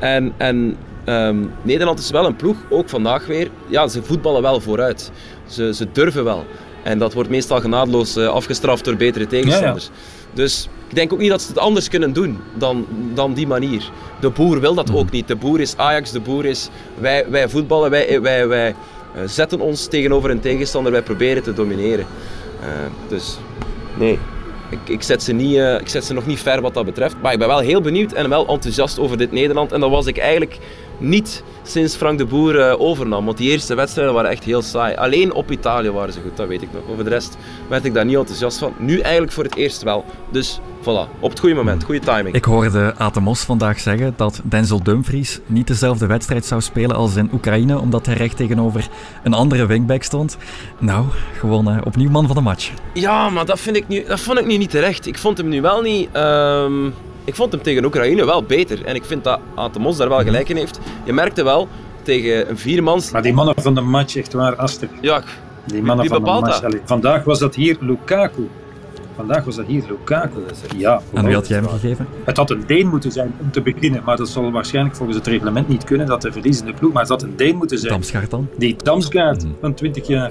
En, 0.00 0.32
en 0.36 0.76
ehm, 1.08 1.36
Nederland 1.62 1.98
is 1.98 2.10
wel 2.10 2.26
een 2.26 2.36
ploeg, 2.36 2.56
ook 2.70 2.88
vandaag 2.88 3.26
weer. 3.26 3.50
Ja, 3.66 3.88
ze 3.88 4.02
voetballen 4.02 4.42
wel 4.42 4.60
vooruit. 4.60 5.10
Ze, 5.46 5.74
ze 5.74 5.86
durven 5.92 6.24
wel. 6.24 6.44
En 6.82 6.98
dat 6.98 7.12
wordt 7.12 7.30
meestal 7.30 7.60
genadeloos 7.60 8.16
eh, 8.16 8.26
afgestraft 8.26 8.84
door 8.84 8.96
betere 8.96 9.26
tegenstanders. 9.26 9.90
Dus 10.32 10.68
ik 10.88 10.94
denk 10.94 11.12
ook 11.12 11.18
niet 11.18 11.30
dat 11.30 11.42
ze 11.42 11.48
het 11.48 11.58
anders 11.58 11.88
kunnen 11.88 12.12
doen 12.12 12.38
dan, 12.54 12.86
dan 13.14 13.34
die 13.34 13.46
manier. 13.46 13.90
De 14.20 14.30
boer 14.30 14.60
wil 14.60 14.74
dat 14.74 14.92
ook 14.92 15.10
niet. 15.10 15.28
De 15.28 15.36
boer 15.36 15.60
is 15.60 15.76
Ajax, 15.76 16.10
de 16.10 16.20
boer 16.20 16.44
is 16.44 16.68
wij, 16.98 17.30
wij 17.30 17.48
voetballen, 17.48 17.90
wij, 17.90 18.20
wij, 18.20 18.48
wij 18.48 18.74
eh, 19.14 19.22
zetten 19.26 19.60
ons 19.60 19.86
tegenover 19.86 20.30
een 20.30 20.40
tegenstander, 20.40 20.92
wij 20.92 21.02
proberen 21.02 21.42
te 21.42 21.52
domineren. 21.52 22.06
Eh, 22.60 22.68
dus 23.08 23.38
nee, 23.98 24.18
ik, 24.70 24.78
ik, 24.84 25.02
zet 25.02 25.22
ze 25.22 25.32
niet, 25.32 25.56
ik 25.80 25.88
zet 25.88 26.04
ze 26.04 26.14
nog 26.14 26.26
niet 26.26 26.40
ver 26.40 26.60
wat 26.60 26.74
dat 26.74 26.84
betreft. 26.84 27.16
Maar 27.22 27.32
ik 27.32 27.38
ben 27.38 27.48
wel 27.48 27.58
heel 27.58 27.80
benieuwd 27.80 28.12
en 28.12 28.28
wel 28.28 28.46
enthousiast 28.46 28.98
over 28.98 29.16
dit 29.16 29.32
Nederland. 29.32 29.72
En 29.72 29.80
dat 29.80 29.90
was 29.90 30.06
ik 30.06 30.18
eigenlijk 30.18 30.58
niet 30.98 31.42
sinds 31.62 31.96
Frank 31.96 32.18
de 32.18 32.24
Boer 32.24 32.60
eh, 32.60 32.80
overnam. 32.80 33.24
Want 33.24 33.36
die 33.36 33.50
eerste 33.50 33.74
wedstrijden 33.74 34.14
waren 34.14 34.30
echt 34.30 34.44
heel 34.44 34.62
saai. 34.62 34.96
Alleen 34.96 35.32
op 35.32 35.50
Italië 35.50 35.90
waren 35.90 36.12
ze 36.12 36.20
goed, 36.20 36.36
dat 36.36 36.48
weet 36.48 36.62
ik 36.62 36.68
nog. 36.72 36.82
Over 36.90 37.04
de 37.04 37.10
rest 37.10 37.36
werd 37.68 37.84
ik 37.84 37.94
daar 37.94 38.04
niet 38.04 38.16
enthousiast 38.16 38.58
van. 38.58 38.72
Nu 38.78 39.00
eigenlijk 39.00 39.32
voor 39.32 39.44
het 39.44 39.56
eerst 39.56 39.82
wel. 39.82 40.04
Dus 40.30 40.60
voilà, 40.80 41.20
op 41.20 41.30
het 41.30 41.38
goede 41.38 41.54
moment, 41.54 41.84
goede 41.84 42.00
timing. 42.00 42.34
Ik 42.34 42.44
hoorde 42.44 42.94
Atemos 42.96 43.40
vandaag 43.40 43.80
zeggen 43.80 44.14
dat 44.16 44.40
Denzel 44.44 44.82
Dumfries 44.82 45.40
niet 45.46 45.66
dezelfde 45.66 46.06
wedstrijd 46.06 46.44
zou 46.44 46.60
spelen 46.60 46.96
als 46.96 47.16
in 47.16 47.30
Oekraïne, 47.32 47.78
omdat 47.78 48.06
hij 48.06 48.14
recht 48.14 48.36
tegenover 48.36 48.88
een 49.22 49.34
andere 49.34 49.66
wingback 49.66 50.02
stond. 50.02 50.36
Nou, 50.78 51.04
gewoon 51.38 51.70
eh, 51.70 51.76
opnieuw 51.84 52.10
man 52.10 52.26
van 52.26 52.36
de 52.36 52.42
match. 52.42 52.72
Ja, 52.94 53.28
maar 53.28 53.44
dat, 53.46 53.60
vind 53.60 53.76
ik 53.76 53.88
nu, 53.88 54.04
dat 54.04 54.20
vond 54.20 54.38
ik 54.38 54.46
nu 54.46 54.56
niet 54.56 54.70
terecht. 54.70 55.06
Ik 55.06 55.18
vond 55.18 55.38
hem 55.38 55.48
nu 55.48 55.60
wel 55.60 55.80
niet... 55.80 56.08
ehm, 56.12 56.90
ik 57.28 57.34
vond 57.34 57.52
hem 57.52 57.62
tegen 57.62 57.84
Oekraïne 57.84 58.24
wel 58.24 58.42
beter. 58.42 58.84
En 58.84 58.94
ik 58.94 59.04
vind 59.04 59.24
dat 59.24 59.40
Atemos 59.54 59.96
daar 59.96 60.08
wel 60.08 60.18
gelijk 60.22 60.48
in 60.48 60.56
heeft. 60.56 60.78
Je 61.04 61.12
merkte 61.12 61.44
wel, 61.44 61.68
tegen 62.02 62.50
een 62.50 62.58
viermans... 62.58 63.10
Maar 63.10 63.22
die 63.22 63.32
mannen 63.32 63.54
van 63.60 63.74
de 63.74 63.80
match, 63.80 64.16
echt 64.16 64.32
waar, 64.32 64.56
Aster. 64.56 64.88
Ja, 65.00 65.22
Die 65.66 65.82
mannen 65.82 66.06
Wie 66.06 66.14
van 66.14 66.24
de 66.24 66.30
match. 66.46 66.62
Allee, 66.64 66.80
vandaag 66.84 67.24
was 67.24 67.38
dat 67.38 67.54
hier 67.54 67.76
Lukaku. 67.80 68.48
Vandaag 69.16 69.44
was 69.44 69.56
dat 69.56 69.66
hier 69.66 69.82
Lukaku. 69.88 70.38
Ja, 70.76 71.00
En 71.14 71.24
wie 71.24 71.34
had 71.34 71.48
jij 71.48 71.56
hem 71.58 71.68
gegeven? 71.68 72.06
Het 72.24 72.36
had 72.36 72.50
een 72.50 72.62
Deen 72.66 72.86
moeten 72.88 73.12
zijn 73.12 73.34
om 73.40 73.50
te 73.50 73.60
beginnen, 73.62 74.02
maar 74.04 74.16
dat 74.16 74.28
zal 74.28 74.50
waarschijnlijk 74.50 74.96
volgens 74.96 75.18
het 75.18 75.26
reglement 75.26 75.68
niet 75.68 75.84
kunnen, 75.84 76.06
dat 76.06 76.22
de 76.22 76.32
verliezende 76.32 76.72
ploeg, 76.72 76.92
maar 76.92 77.02
het 77.02 77.10
had 77.10 77.22
een 77.22 77.36
Deen 77.36 77.56
moeten 77.56 77.78
zijn. 77.78 77.92
Damsgaard 77.92 78.30
dan? 78.30 78.48
Die 78.56 78.76
Damsgaard 78.82 79.42
Mhm. 79.44 79.52
van 79.60 79.74
20 79.74 80.06
jaar. 80.06 80.30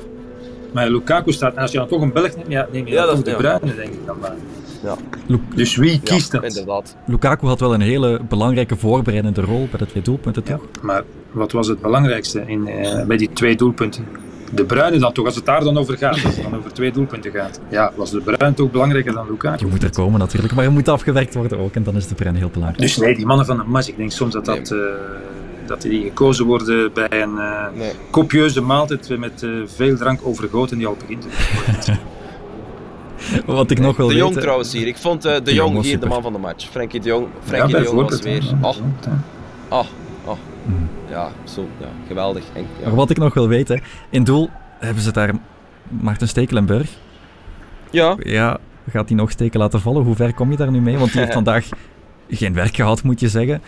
Maar 0.74 0.89
Lukaku 0.89 1.32
staat, 1.32 1.58
als 1.58 1.72
je 1.72 1.78
dan 1.78 1.88
toch 1.88 2.02
een 2.02 2.12
Belg 2.13 2.36
neemt, 2.36 2.48
ja, 2.52 2.67
neem 2.72 2.86
je 2.88 2.93
Ja, 2.93 3.06
dat 3.06 3.26
de 3.26 3.32
ja. 3.32 3.38
Bruyne, 3.38 3.76
denk 3.76 3.93
ik 3.93 4.06
dan 4.06 4.17
maar. 4.22 4.36
Ja, 4.84 4.96
Lu- 5.26 5.40
Dus 5.56 5.76
wie 5.76 6.00
kiest 6.04 6.32
ja 6.32 6.40
dat? 6.40 6.50
inderdaad. 6.50 6.96
Lukaku 7.06 7.48
had 7.48 7.60
wel 7.60 7.74
een 7.74 7.82
hele 7.82 8.20
belangrijke 8.30 8.76
voorbereidende 8.76 9.42
rol 9.42 9.68
bij 9.72 9.80
de 9.80 9.86
twee 9.86 10.04
doelpunten, 10.04 10.44
Ja, 10.46 10.56
toch? 10.56 10.66
maar 10.82 11.04
wat 11.32 11.52
was 11.52 11.68
het 11.68 11.82
belangrijkste 11.82 12.44
in, 12.46 12.68
eh, 12.68 13.06
bij 13.06 13.18
die 13.18 13.30
twee 13.34 13.56
doelpunten? 13.56 14.06
De 14.54 14.63
Bruyne 14.66 14.98
dan 15.00 15.13
toch, 15.13 15.26
als 15.26 15.36
het 15.36 15.46
daar 15.46 15.63
dan 15.63 15.78
over 15.78 15.98
gaat, 15.98 16.13
als 16.24 16.36
het 16.36 16.44
dan 16.44 16.56
over 16.58 16.74
twee 16.74 16.92
doelpunten 16.92 17.32
gaat. 17.32 17.60
Ja, 17.70 17.92
was 17.96 18.12
de 18.12 18.22
Bruyne 18.22 18.54
toch 18.54 18.72
belangrijker 18.72 19.13
dan 19.13 19.28
Lukaku? 19.30 19.66
Je 19.66 19.72
moet 19.72 19.84
er 19.84 19.90
komen 19.92 20.20
natuurlijk, 20.20 20.54
maar 20.54 20.63
je 20.63 20.70
moet 20.70 20.88
afgewerkt 20.88 21.34
worden 21.34 21.60
ook 21.60 21.74
en 21.76 21.84
dan 21.84 21.96
is 21.96 22.08
de 22.08 22.16
Bren 22.16 22.36
heel 22.36 22.50
belangrijk. 22.50 22.82
Dus 22.82 22.98
nee, 22.98 23.16
die 23.16 23.26
mannen 23.26 23.46
van 23.46 23.58
de 23.58 23.63
match, 23.63 23.88
ik 23.88 23.98
denk 23.98 24.12
soms 24.12 24.34
dat, 24.34 24.46
dat, 24.46 24.72
eh, 24.72 24.78
dat 25.66 25.82
die 25.82 26.02
gekozen 26.04 26.46
worden 26.46 26.94
bij 26.94 27.22
een 27.22 27.38
eh, 27.38 27.66
Nee. 27.76 27.92
copieuze 28.12 28.62
maaltijd 28.62 29.18
met 29.20 29.46
veel 29.66 29.96
drank 29.98 30.20
overgoten 30.24 30.78
die 30.78 30.88
al 30.88 30.98
begint. 31.00 31.26
Wat 33.46 33.72
ik 33.72 33.80
nog 33.80 33.98
wil 33.98 34.08
De 34.08 34.13
weten... 34.13 34.30
Jong 34.30 34.40
trouwens 34.42 34.74
hier. 34.74 34.88
Ik 34.88 34.98
vond 34.98 35.26
eh, 35.26 35.34
de, 35.34 35.42
De 35.42 35.54
Jong 35.54 35.82
hier 35.82 36.00
de 36.00 36.06
man 36.06 36.22
van 36.22 36.34
de 36.34 36.40
match. 36.40 36.70
Frenkie 36.70 37.00
de 37.00 37.08
Jong, 37.08 37.28
Frenkie 37.44 37.76
de 37.76 37.84
Jong 37.84 38.10
was 38.10 38.22
weer... 38.22 38.44
ja, 38.44 38.58
Oh, 38.62 38.76
oh, 39.70 39.86
oh. 40.26 40.38
Mm. 40.66 40.90
Ja, 41.10 41.32
zo, 41.44 41.68
ja, 41.80 41.88
geweldig. 42.08 42.44
En, 42.54 42.62
ja. 42.80 42.88
Maar 42.88 42.96
wat 42.96 43.10
ik 43.10 43.18
nog 43.18 43.34
wil 43.34 43.48
weten, 43.48 43.82
in 44.10 44.24
doel 44.24 44.50
hebben 44.80 45.04
ze 45.04 45.12
daar 45.12 45.32
Maarten 45.90 46.28
Stekelenburg. 46.28 46.90
ja, 47.92 48.16
Ja, 48.20 48.58
gaat 48.92 49.08
hij 49.08 49.18
nog 49.18 49.32
steken 49.32 49.60
laten 49.60 49.82
vallen? 49.82 50.04
Hoe 50.04 50.16
ver 50.16 50.34
kom 50.34 50.52
je 50.52 50.58
daar 50.58 50.72
nu 50.72 50.82
mee? 50.82 50.98
Want 50.98 51.12
die 51.12 51.22
heeft 51.22 51.34
vandaag 51.42 51.70
geen 52.30 52.54
werk 52.54 52.76
gehad, 52.76 53.04
moet 53.04 53.20
je 53.20 53.28
zeggen. 53.30 53.62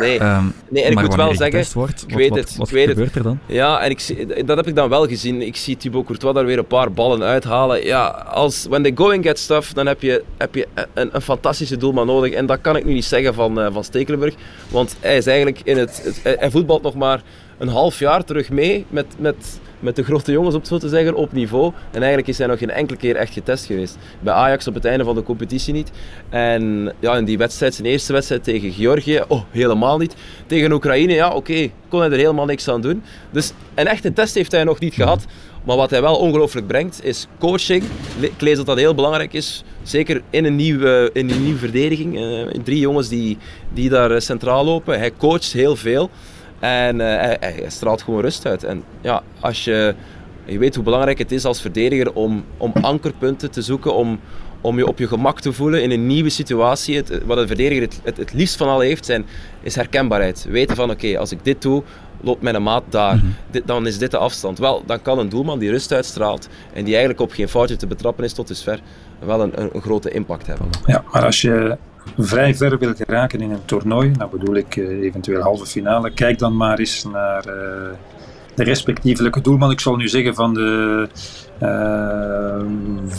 nee. 0.00 0.18
Ehm, 0.18 0.44
Nee, 0.68 0.82
en 0.84 0.92
ik 0.92 1.00
moet 1.00 1.14
wel 1.14 1.34
zeggen, 1.34 1.64
wordt, 1.74 2.04
ik 2.06 2.14
weet 2.16 2.28
wat, 2.28 2.38
het, 2.38 2.56
wat 2.56 2.66
ik 2.68 2.74
weet 2.74 2.86
het. 2.86 2.96
gebeurt 2.96 3.14
er 3.14 3.22
dan? 3.22 3.38
Ja, 3.46 3.80
en 3.80 3.90
ik 3.90 4.46
dat 4.46 4.56
heb 4.56 4.66
ik 4.66 4.74
dan 4.74 4.88
wel 4.88 5.06
gezien. 5.06 5.42
Ik 5.42 5.56
zie 5.56 5.76
Thibaut 5.76 6.04
Courtois 6.06 6.34
daar 6.34 6.44
weer 6.44 6.58
een 6.58 6.66
paar 6.66 6.92
ballen 6.92 7.22
uithalen. 7.22 7.84
Ja, 7.84 8.06
als 8.32 8.66
when 8.68 8.82
they 8.82 8.92
going 8.94 9.24
get 9.24 9.38
stuff, 9.38 9.72
dan 9.72 9.86
heb 9.86 10.02
je, 10.02 10.22
heb 10.38 10.54
je 10.54 10.68
een, 10.94 11.08
een 11.12 11.20
fantastische 11.22 11.76
doelman 11.76 12.06
nodig. 12.06 12.32
En 12.32 12.46
dat 12.46 12.60
kan 12.60 12.76
ik 12.76 12.84
nu 12.84 12.92
niet 12.92 13.04
zeggen 13.04 13.34
van, 13.34 13.60
eh, 13.60 13.66
van 13.72 13.84
Stekelenburg. 13.84 14.34
Want 14.68 14.96
hij 15.00 15.16
is 15.16 15.26
eigenlijk 15.26 15.60
in 15.64 15.78
het, 15.78 16.02
het- 16.22 16.38
hij 16.40 16.50
voetbalt 16.50 16.82
nog 16.82 16.94
maar 16.94 17.22
een 17.62 17.68
half 17.68 17.98
jaar 17.98 18.24
terug 18.24 18.50
mee 18.50 18.86
met, 18.88 19.06
met, 19.18 19.60
met 19.80 19.96
de 19.96 20.04
grote 20.04 20.32
jongens, 20.32 20.54
het 20.54 20.66
zo 20.66 20.78
te 20.78 20.88
zeggen, 20.88 21.14
op 21.14 21.32
niveau. 21.32 21.72
En 21.90 21.98
eigenlijk 21.98 22.28
is 22.28 22.38
hij 22.38 22.46
nog 22.46 22.58
geen 22.58 22.70
enkele 22.70 22.98
keer 22.98 23.16
echt 23.16 23.32
getest 23.32 23.64
geweest. 23.64 23.98
Bij 24.20 24.34
Ajax 24.34 24.66
op 24.66 24.74
het 24.74 24.84
einde 24.84 25.04
van 25.04 25.14
de 25.14 25.22
competitie 25.22 25.72
niet. 25.72 25.90
En 26.28 26.92
ja, 27.00 27.16
in 27.16 27.24
die 27.24 27.38
wedstrijd, 27.38 27.74
zijn 27.74 27.88
eerste 27.88 28.12
wedstrijd 28.12 28.44
tegen 28.44 28.72
Georgië, 28.72 29.22
oh, 29.28 29.42
helemaal 29.50 29.98
niet. 29.98 30.14
Tegen 30.46 30.72
Oekraïne, 30.72 31.12
ja, 31.12 31.30
oké, 31.30 31.70
kon 31.88 32.00
hij 32.00 32.10
er 32.10 32.16
helemaal 32.16 32.44
niks 32.44 32.68
aan 32.68 32.80
doen. 32.80 33.02
Dus 33.30 33.52
een 33.74 33.86
echte 33.86 34.12
test 34.12 34.34
heeft 34.34 34.52
hij 34.52 34.64
nog 34.64 34.78
niet 34.78 34.94
gehad. 34.94 35.26
Maar 35.64 35.76
wat 35.76 35.90
hij 35.90 36.00
wel 36.02 36.16
ongelooflijk 36.16 36.66
brengt, 36.66 37.04
is 37.04 37.26
coaching. 37.38 37.84
Ik 38.20 38.40
lees 38.40 38.56
dat 38.56 38.66
dat 38.66 38.78
heel 38.78 38.94
belangrijk 38.94 39.32
is. 39.32 39.64
Zeker 39.82 40.22
in 40.30 40.44
een 40.44 40.56
nieuwe, 40.56 41.10
in 41.12 41.30
een 41.30 41.42
nieuwe 41.42 41.58
verdediging. 41.58 42.16
Eh, 42.18 42.60
drie 42.64 42.78
jongens 42.78 43.08
die, 43.08 43.38
die 43.72 43.88
daar 43.88 44.10
eh, 44.10 44.20
centraal 44.20 44.64
lopen. 44.64 44.98
Hij 44.98 45.12
coacht 45.18 45.52
heel 45.52 45.76
veel. 45.76 46.10
En 46.62 47.00
eh, 47.00 47.36
hij, 47.40 47.64
straalt 47.68 48.02
gewoon 48.02 48.20
rust 48.20 48.46
uit. 48.46 48.64
En 48.64 48.82
ja, 49.00 49.22
als 49.40 49.64
je, 49.64 49.94
je 50.44 50.58
weet 50.58 50.74
hoe 50.74 50.84
belangrijk 50.84 51.18
het 51.18 51.32
is 51.32 51.44
als 51.44 51.60
verdediger 51.60 52.12
om, 52.12 52.44
om 52.56 52.72
ankerpunten 52.80 53.50
te 53.50 53.62
zoeken, 53.62 53.94
om, 53.94 54.20
om 54.60 54.76
je 54.76 54.86
op 54.86 54.98
je 54.98 55.06
gemak 55.08 55.40
te 55.40 55.52
voelen 55.52 55.82
in 55.82 55.90
een 55.90 56.06
nieuwe 56.06 56.28
situatie. 56.28 56.96
Het, 56.96 57.24
wat 57.24 57.38
een 57.38 57.46
verdediger 57.46 57.82
het, 57.82 58.00
het, 58.04 58.16
het 58.16 58.32
liefst 58.32 58.56
van 58.56 58.68
al 58.68 58.80
heeft, 58.80 59.04
zijn, 59.04 59.26
is 59.62 59.74
herkenbaarheid. 59.74 60.46
Weten 60.48 60.76
van, 60.76 60.90
oké, 60.90 61.18
als 61.18 61.32
ik 61.32 61.44
dit 61.44 61.62
doe, 61.62 61.82
loopt 62.22 62.42
mijn 62.42 62.62
maat 62.62 62.82
daar. 62.88 63.22
Dit, 63.50 63.66
dan 63.66 63.86
is 63.86 63.98
dit 63.98 64.10
de 64.10 64.16
afstand. 64.16 64.58
Wel, 64.58 64.82
dan 64.86 65.02
kan 65.02 65.18
een 65.18 65.28
doelman 65.28 65.58
die 65.58 65.70
rust 65.70 65.92
uitstraalt 65.92 66.48
en 66.72 66.84
die 66.84 66.92
eigenlijk 66.92 67.20
op 67.20 67.32
geen 67.32 67.48
foutje 67.48 67.76
te 67.76 67.86
betrappen 67.86 68.24
is 68.24 68.32
tot 68.32 68.48
dusver, 68.48 68.80
wel 69.18 69.40
een, 69.40 69.60
een, 69.60 69.70
een 69.72 69.82
grote 69.82 70.10
impact 70.10 70.46
hebben. 70.46 70.68
Ja, 70.86 71.04
maar 71.12 71.24
als 71.24 71.40
je 71.40 71.76
vrij 72.18 72.54
ver 72.54 72.78
wil 72.78 72.94
geraken 72.94 73.40
in 73.40 73.50
een 73.50 73.64
toernooi, 73.64 74.10
nou 74.10 74.30
bedoel 74.30 74.54
ik 74.54 74.76
eh, 74.76 75.00
eventueel 75.00 75.42
halve 75.42 75.66
finale, 75.66 76.10
kijk 76.10 76.38
dan 76.38 76.56
maar 76.56 76.78
eens 76.78 77.04
naar 77.04 77.44
eh, 77.44 77.90
de 78.54 78.64
respectievelijke 78.64 79.40
doelman. 79.40 79.70
Ik 79.70 79.80
zal 79.80 79.96
nu 79.96 80.08
zeggen 80.08 80.34
van, 80.34 80.54
de, 80.54 81.08
eh, 81.58 82.64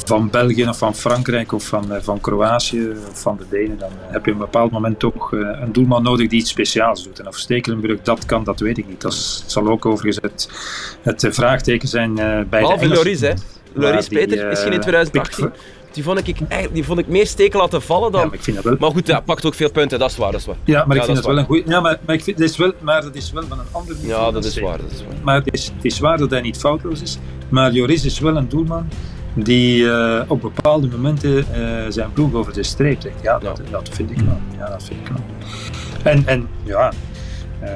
van 0.05 0.29
België 0.29 0.67
of 0.67 0.77
van 0.77 0.95
Frankrijk 0.95 1.51
of 1.51 1.63
van, 1.63 1.93
eh, 1.93 2.01
van 2.01 2.21
Kroatië 2.21 2.89
of 3.11 3.21
van 3.21 3.37
de 3.37 3.45
Denen. 3.49 3.77
Dan 3.77 3.89
heb 4.01 4.25
je 4.25 4.31
op 4.31 4.37
een 4.37 4.45
bepaald 4.45 4.71
moment 4.71 4.99
toch 4.99 5.33
eh, 5.33 5.39
een 5.39 5.71
doelman 5.71 6.03
nodig 6.03 6.27
die 6.29 6.39
iets 6.39 6.49
speciaals 6.49 7.03
doet. 7.03 7.19
En 7.19 7.27
of 7.27 7.37
Stekelenburg 7.37 8.01
dat 8.01 8.25
kan, 8.25 8.43
dat 8.43 8.59
weet 8.59 8.77
ik 8.77 8.87
niet. 8.87 9.01
Dat 9.01 9.11
is- 9.13 9.43
zal 9.45 9.67
ook 9.67 9.85
overigens 9.85 10.19
het, 10.21 10.49
het 11.01 11.27
vraagteken 11.35 11.87
zijn 11.87 12.13
bij 12.15 12.45
Behalve 12.49 12.77
de 12.77 12.83
Engelsen. 12.83 12.95
Loris, 13.03 13.21
hè. 13.21 13.33
Loris, 13.73 14.07
Peter, 14.07 14.47
misschien 14.47 14.73
in 14.73 14.79
2018. 14.81 15.45
pikt- 15.49 15.59
die 15.93 16.03
vond 16.03 16.27
ik, 16.27 16.37
die 16.73 16.83
vond 16.83 16.99
ik 16.99 17.07
meer 17.07 17.27
steken 17.27 17.59
laten 17.59 17.81
vallen 17.81 18.11
dan... 18.11 18.21
Ja, 18.21 18.25
maar 18.27 18.35
ik 18.35 18.43
vind 18.43 18.55
dat 18.55 18.65
wel. 18.65 18.75
Maar 18.79 18.91
goed, 18.91 19.07
hij 19.07 19.21
pakt 19.21 19.45
ook 19.45 19.53
veel 19.53 19.71
punten, 19.71 19.99
dat 19.99 20.11
is 20.11 20.17
waar. 20.17 20.31
Dat 20.31 20.39
is 20.39 20.45
waar. 20.45 20.55
Ja, 20.63 20.85
maar 20.85 20.95
ik 20.95 21.01
Ja, 21.01 21.07
vind 21.07 21.15
dat 21.15 21.25
dat 21.25 21.33
wel 21.33 21.37
een 21.37 21.45
goede. 21.45 21.63
Ja, 21.71 21.81
maar, 21.81 21.99
maar, 22.05 22.15
ik 22.15 22.23
vind, 22.23 22.37
dat 22.37 22.49
is 22.49 22.57
wel, 22.57 22.71
maar 22.79 23.01
dat 23.01 23.15
is 23.15 23.31
wel 23.31 23.43
van 23.47 23.59
een 23.59 23.65
ander 23.71 23.95
niveau. 23.95 24.25
Ja, 24.25 24.31
dat 24.31 24.45
is 24.45 24.59
waar. 24.59 24.77
Dat 24.77 24.91
is 24.91 25.03
waar. 25.07 25.15
Maar 25.23 25.35
het 25.35 25.53
is, 25.53 25.71
het 25.75 25.85
is 25.85 25.99
waar 25.99 26.17
dat 26.17 26.29
hij 26.29 26.41
niet 26.41 26.57
foutloos 26.57 27.01
is. 27.01 27.17
Maar 27.49 27.71
Joris 27.71 28.05
is 28.05 28.19
wel 28.19 28.35
een 28.37 28.49
doelman 28.49 28.87
die 29.33 29.89
eh, 29.91 30.21
op 30.27 30.41
bepaalde 30.41 30.87
momenten 30.87 31.37
eh, 31.53 31.85
zijn 31.89 32.13
ploeg 32.13 32.33
over 32.33 32.53
de 32.53 32.63
streep 32.63 32.99
trekt. 32.99 33.21
Ja, 33.21 33.39
dat, 33.39 33.61
dat 33.71 33.89
vind 33.91 34.11
ik 34.11 34.17
wel. 34.17 34.39
Ja, 34.57 34.69
dat 34.69 34.83
vind 34.83 34.99
ik 34.99 35.07
wel. 35.07 35.23
En, 36.13 36.27
en 36.27 36.47
ja, 36.63 36.91
eh, 37.59 37.69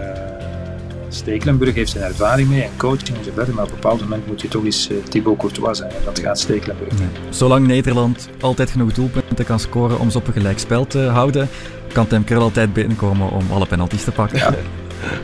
Stekelenburg 1.18 1.76
heeft 1.76 1.92
zijn 1.92 2.04
ervaring 2.04 2.50
mee 2.50 2.62
en 2.62 2.70
coaching 2.78 3.18
en 3.18 3.24
zo 3.24 3.32
verder. 3.34 3.54
Maar 3.54 3.64
op 3.64 3.70
een 3.70 3.76
bepaald 3.76 4.02
moment 4.02 4.28
moet 4.28 4.42
je 4.42 4.48
toch 4.48 4.64
eens 4.64 4.90
eh, 4.90 4.98
Thibaut 5.10 5.38
Courtois 5.38 5.78
zijn. 5.78 5.90
En 5.90 6.02
dat 6.06 6.20
gaat 6.20 6.40
Stekelenburg. 6.40 6.94
Zolang 7.30 7.68
Nederland 7.68 8.30
altijd 8.40 8.70
genoeg 8.72 8.94
doelpunten 8.94 9.46
kan 9.46 9.60
scoren 9.60 10.00
om 10.00 10.10
ze 10.10 10.18
op 10.18 10.28
een 10.28 10.34
gelijk 10.34 10.60
spel 10.60 10.88
te 10.88 11.00
houden, 11.00 11.50
kan 11.94 12.08
Tim 12.08 12.24
Krul 12.24 12.42
altijd 12.42 12.74
binnenkomen 12.74 13.30
om 13.30 13.46
alle 13.52 13.66
penalties 13.66 14.04
te 14.04 14.12
pakken. 14.12 14.42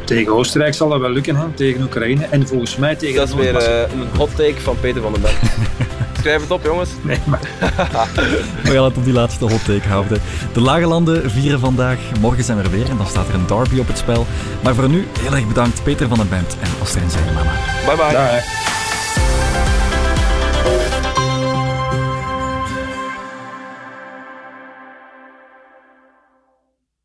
Tegen 0.06 0.34
Oostenrijk 0.34 0.73
zal 0.73 0.89
dat 0.89 0.99
wel 0.99 1.10
lukken, 1.10 1.36
hè? 1.36 1.45
tegen 1.56 1.82
Oekraïne. 1.82 2.25
En 2.29 2.47
volgens 2.47 2.75
mij 2.77 2.95
tegen 2.95 3.15
Dat 3.15 3.27
is 3.27 3.36
weer 3.36 3.56
eh, 3.56 3.91
een 3.91 4.17
hot 4.17 4.36
take 4.36 4.62
van 4.62 4.75
Peter 4.79 5.01
van 5.01 5.13
den 5.13 5.21
Berg. 5.21 5.41
Schrijf 6.23 6.41
het 6.41 6.51
op, 6.51 6.63
jongens. 6.63 6.89
Nee, 7.01 7.19
maar 7.25 7.39
We 8.63 8.71
gaan 8.71 8.83
het 8.83 8.97
op 8.97 9.03
die 9.03 9.13
laatste 9.13 9.45
hot 9.45 9.65
take 9.65 9.88
houden. 9.88 10.21
De 10.53 10.62
lage 10.62 10.86
landen 10.86 11.31
vieren 11.31 11.59
vandaag. 11.59 11.97
Morgen 12.19 12.43
zijn 12.43 12.57
we 12.57 12.63
er 12.63 12.71
weer 12.71 12.89
en 12.89 12.97
dan 12.97 13.07
staat 13.07 13.27
er 13.27 13.33
een 13.33 13.47
derby 13.47 13.79
op 13.79 13.88
het 13.88 13.97
spel. 13.97 14.25
Maar 14.63 14.75
voor 14.75 14.89
nu 14.89 15.07
heel 15.19 15.36
erg 15.36 15.47
bedankt 15.47 15.83
Peter 15.83 16.07
van 16.07 16.17
den 16.17 16.29
Bent 16.29 16.57
en 16.62 16.69
Astrid 16.81 17.12
Zijmama. 17.12 17.51
Bye 17.86 17.95
bye. 17.95 18.12
daar. 18.12 18.72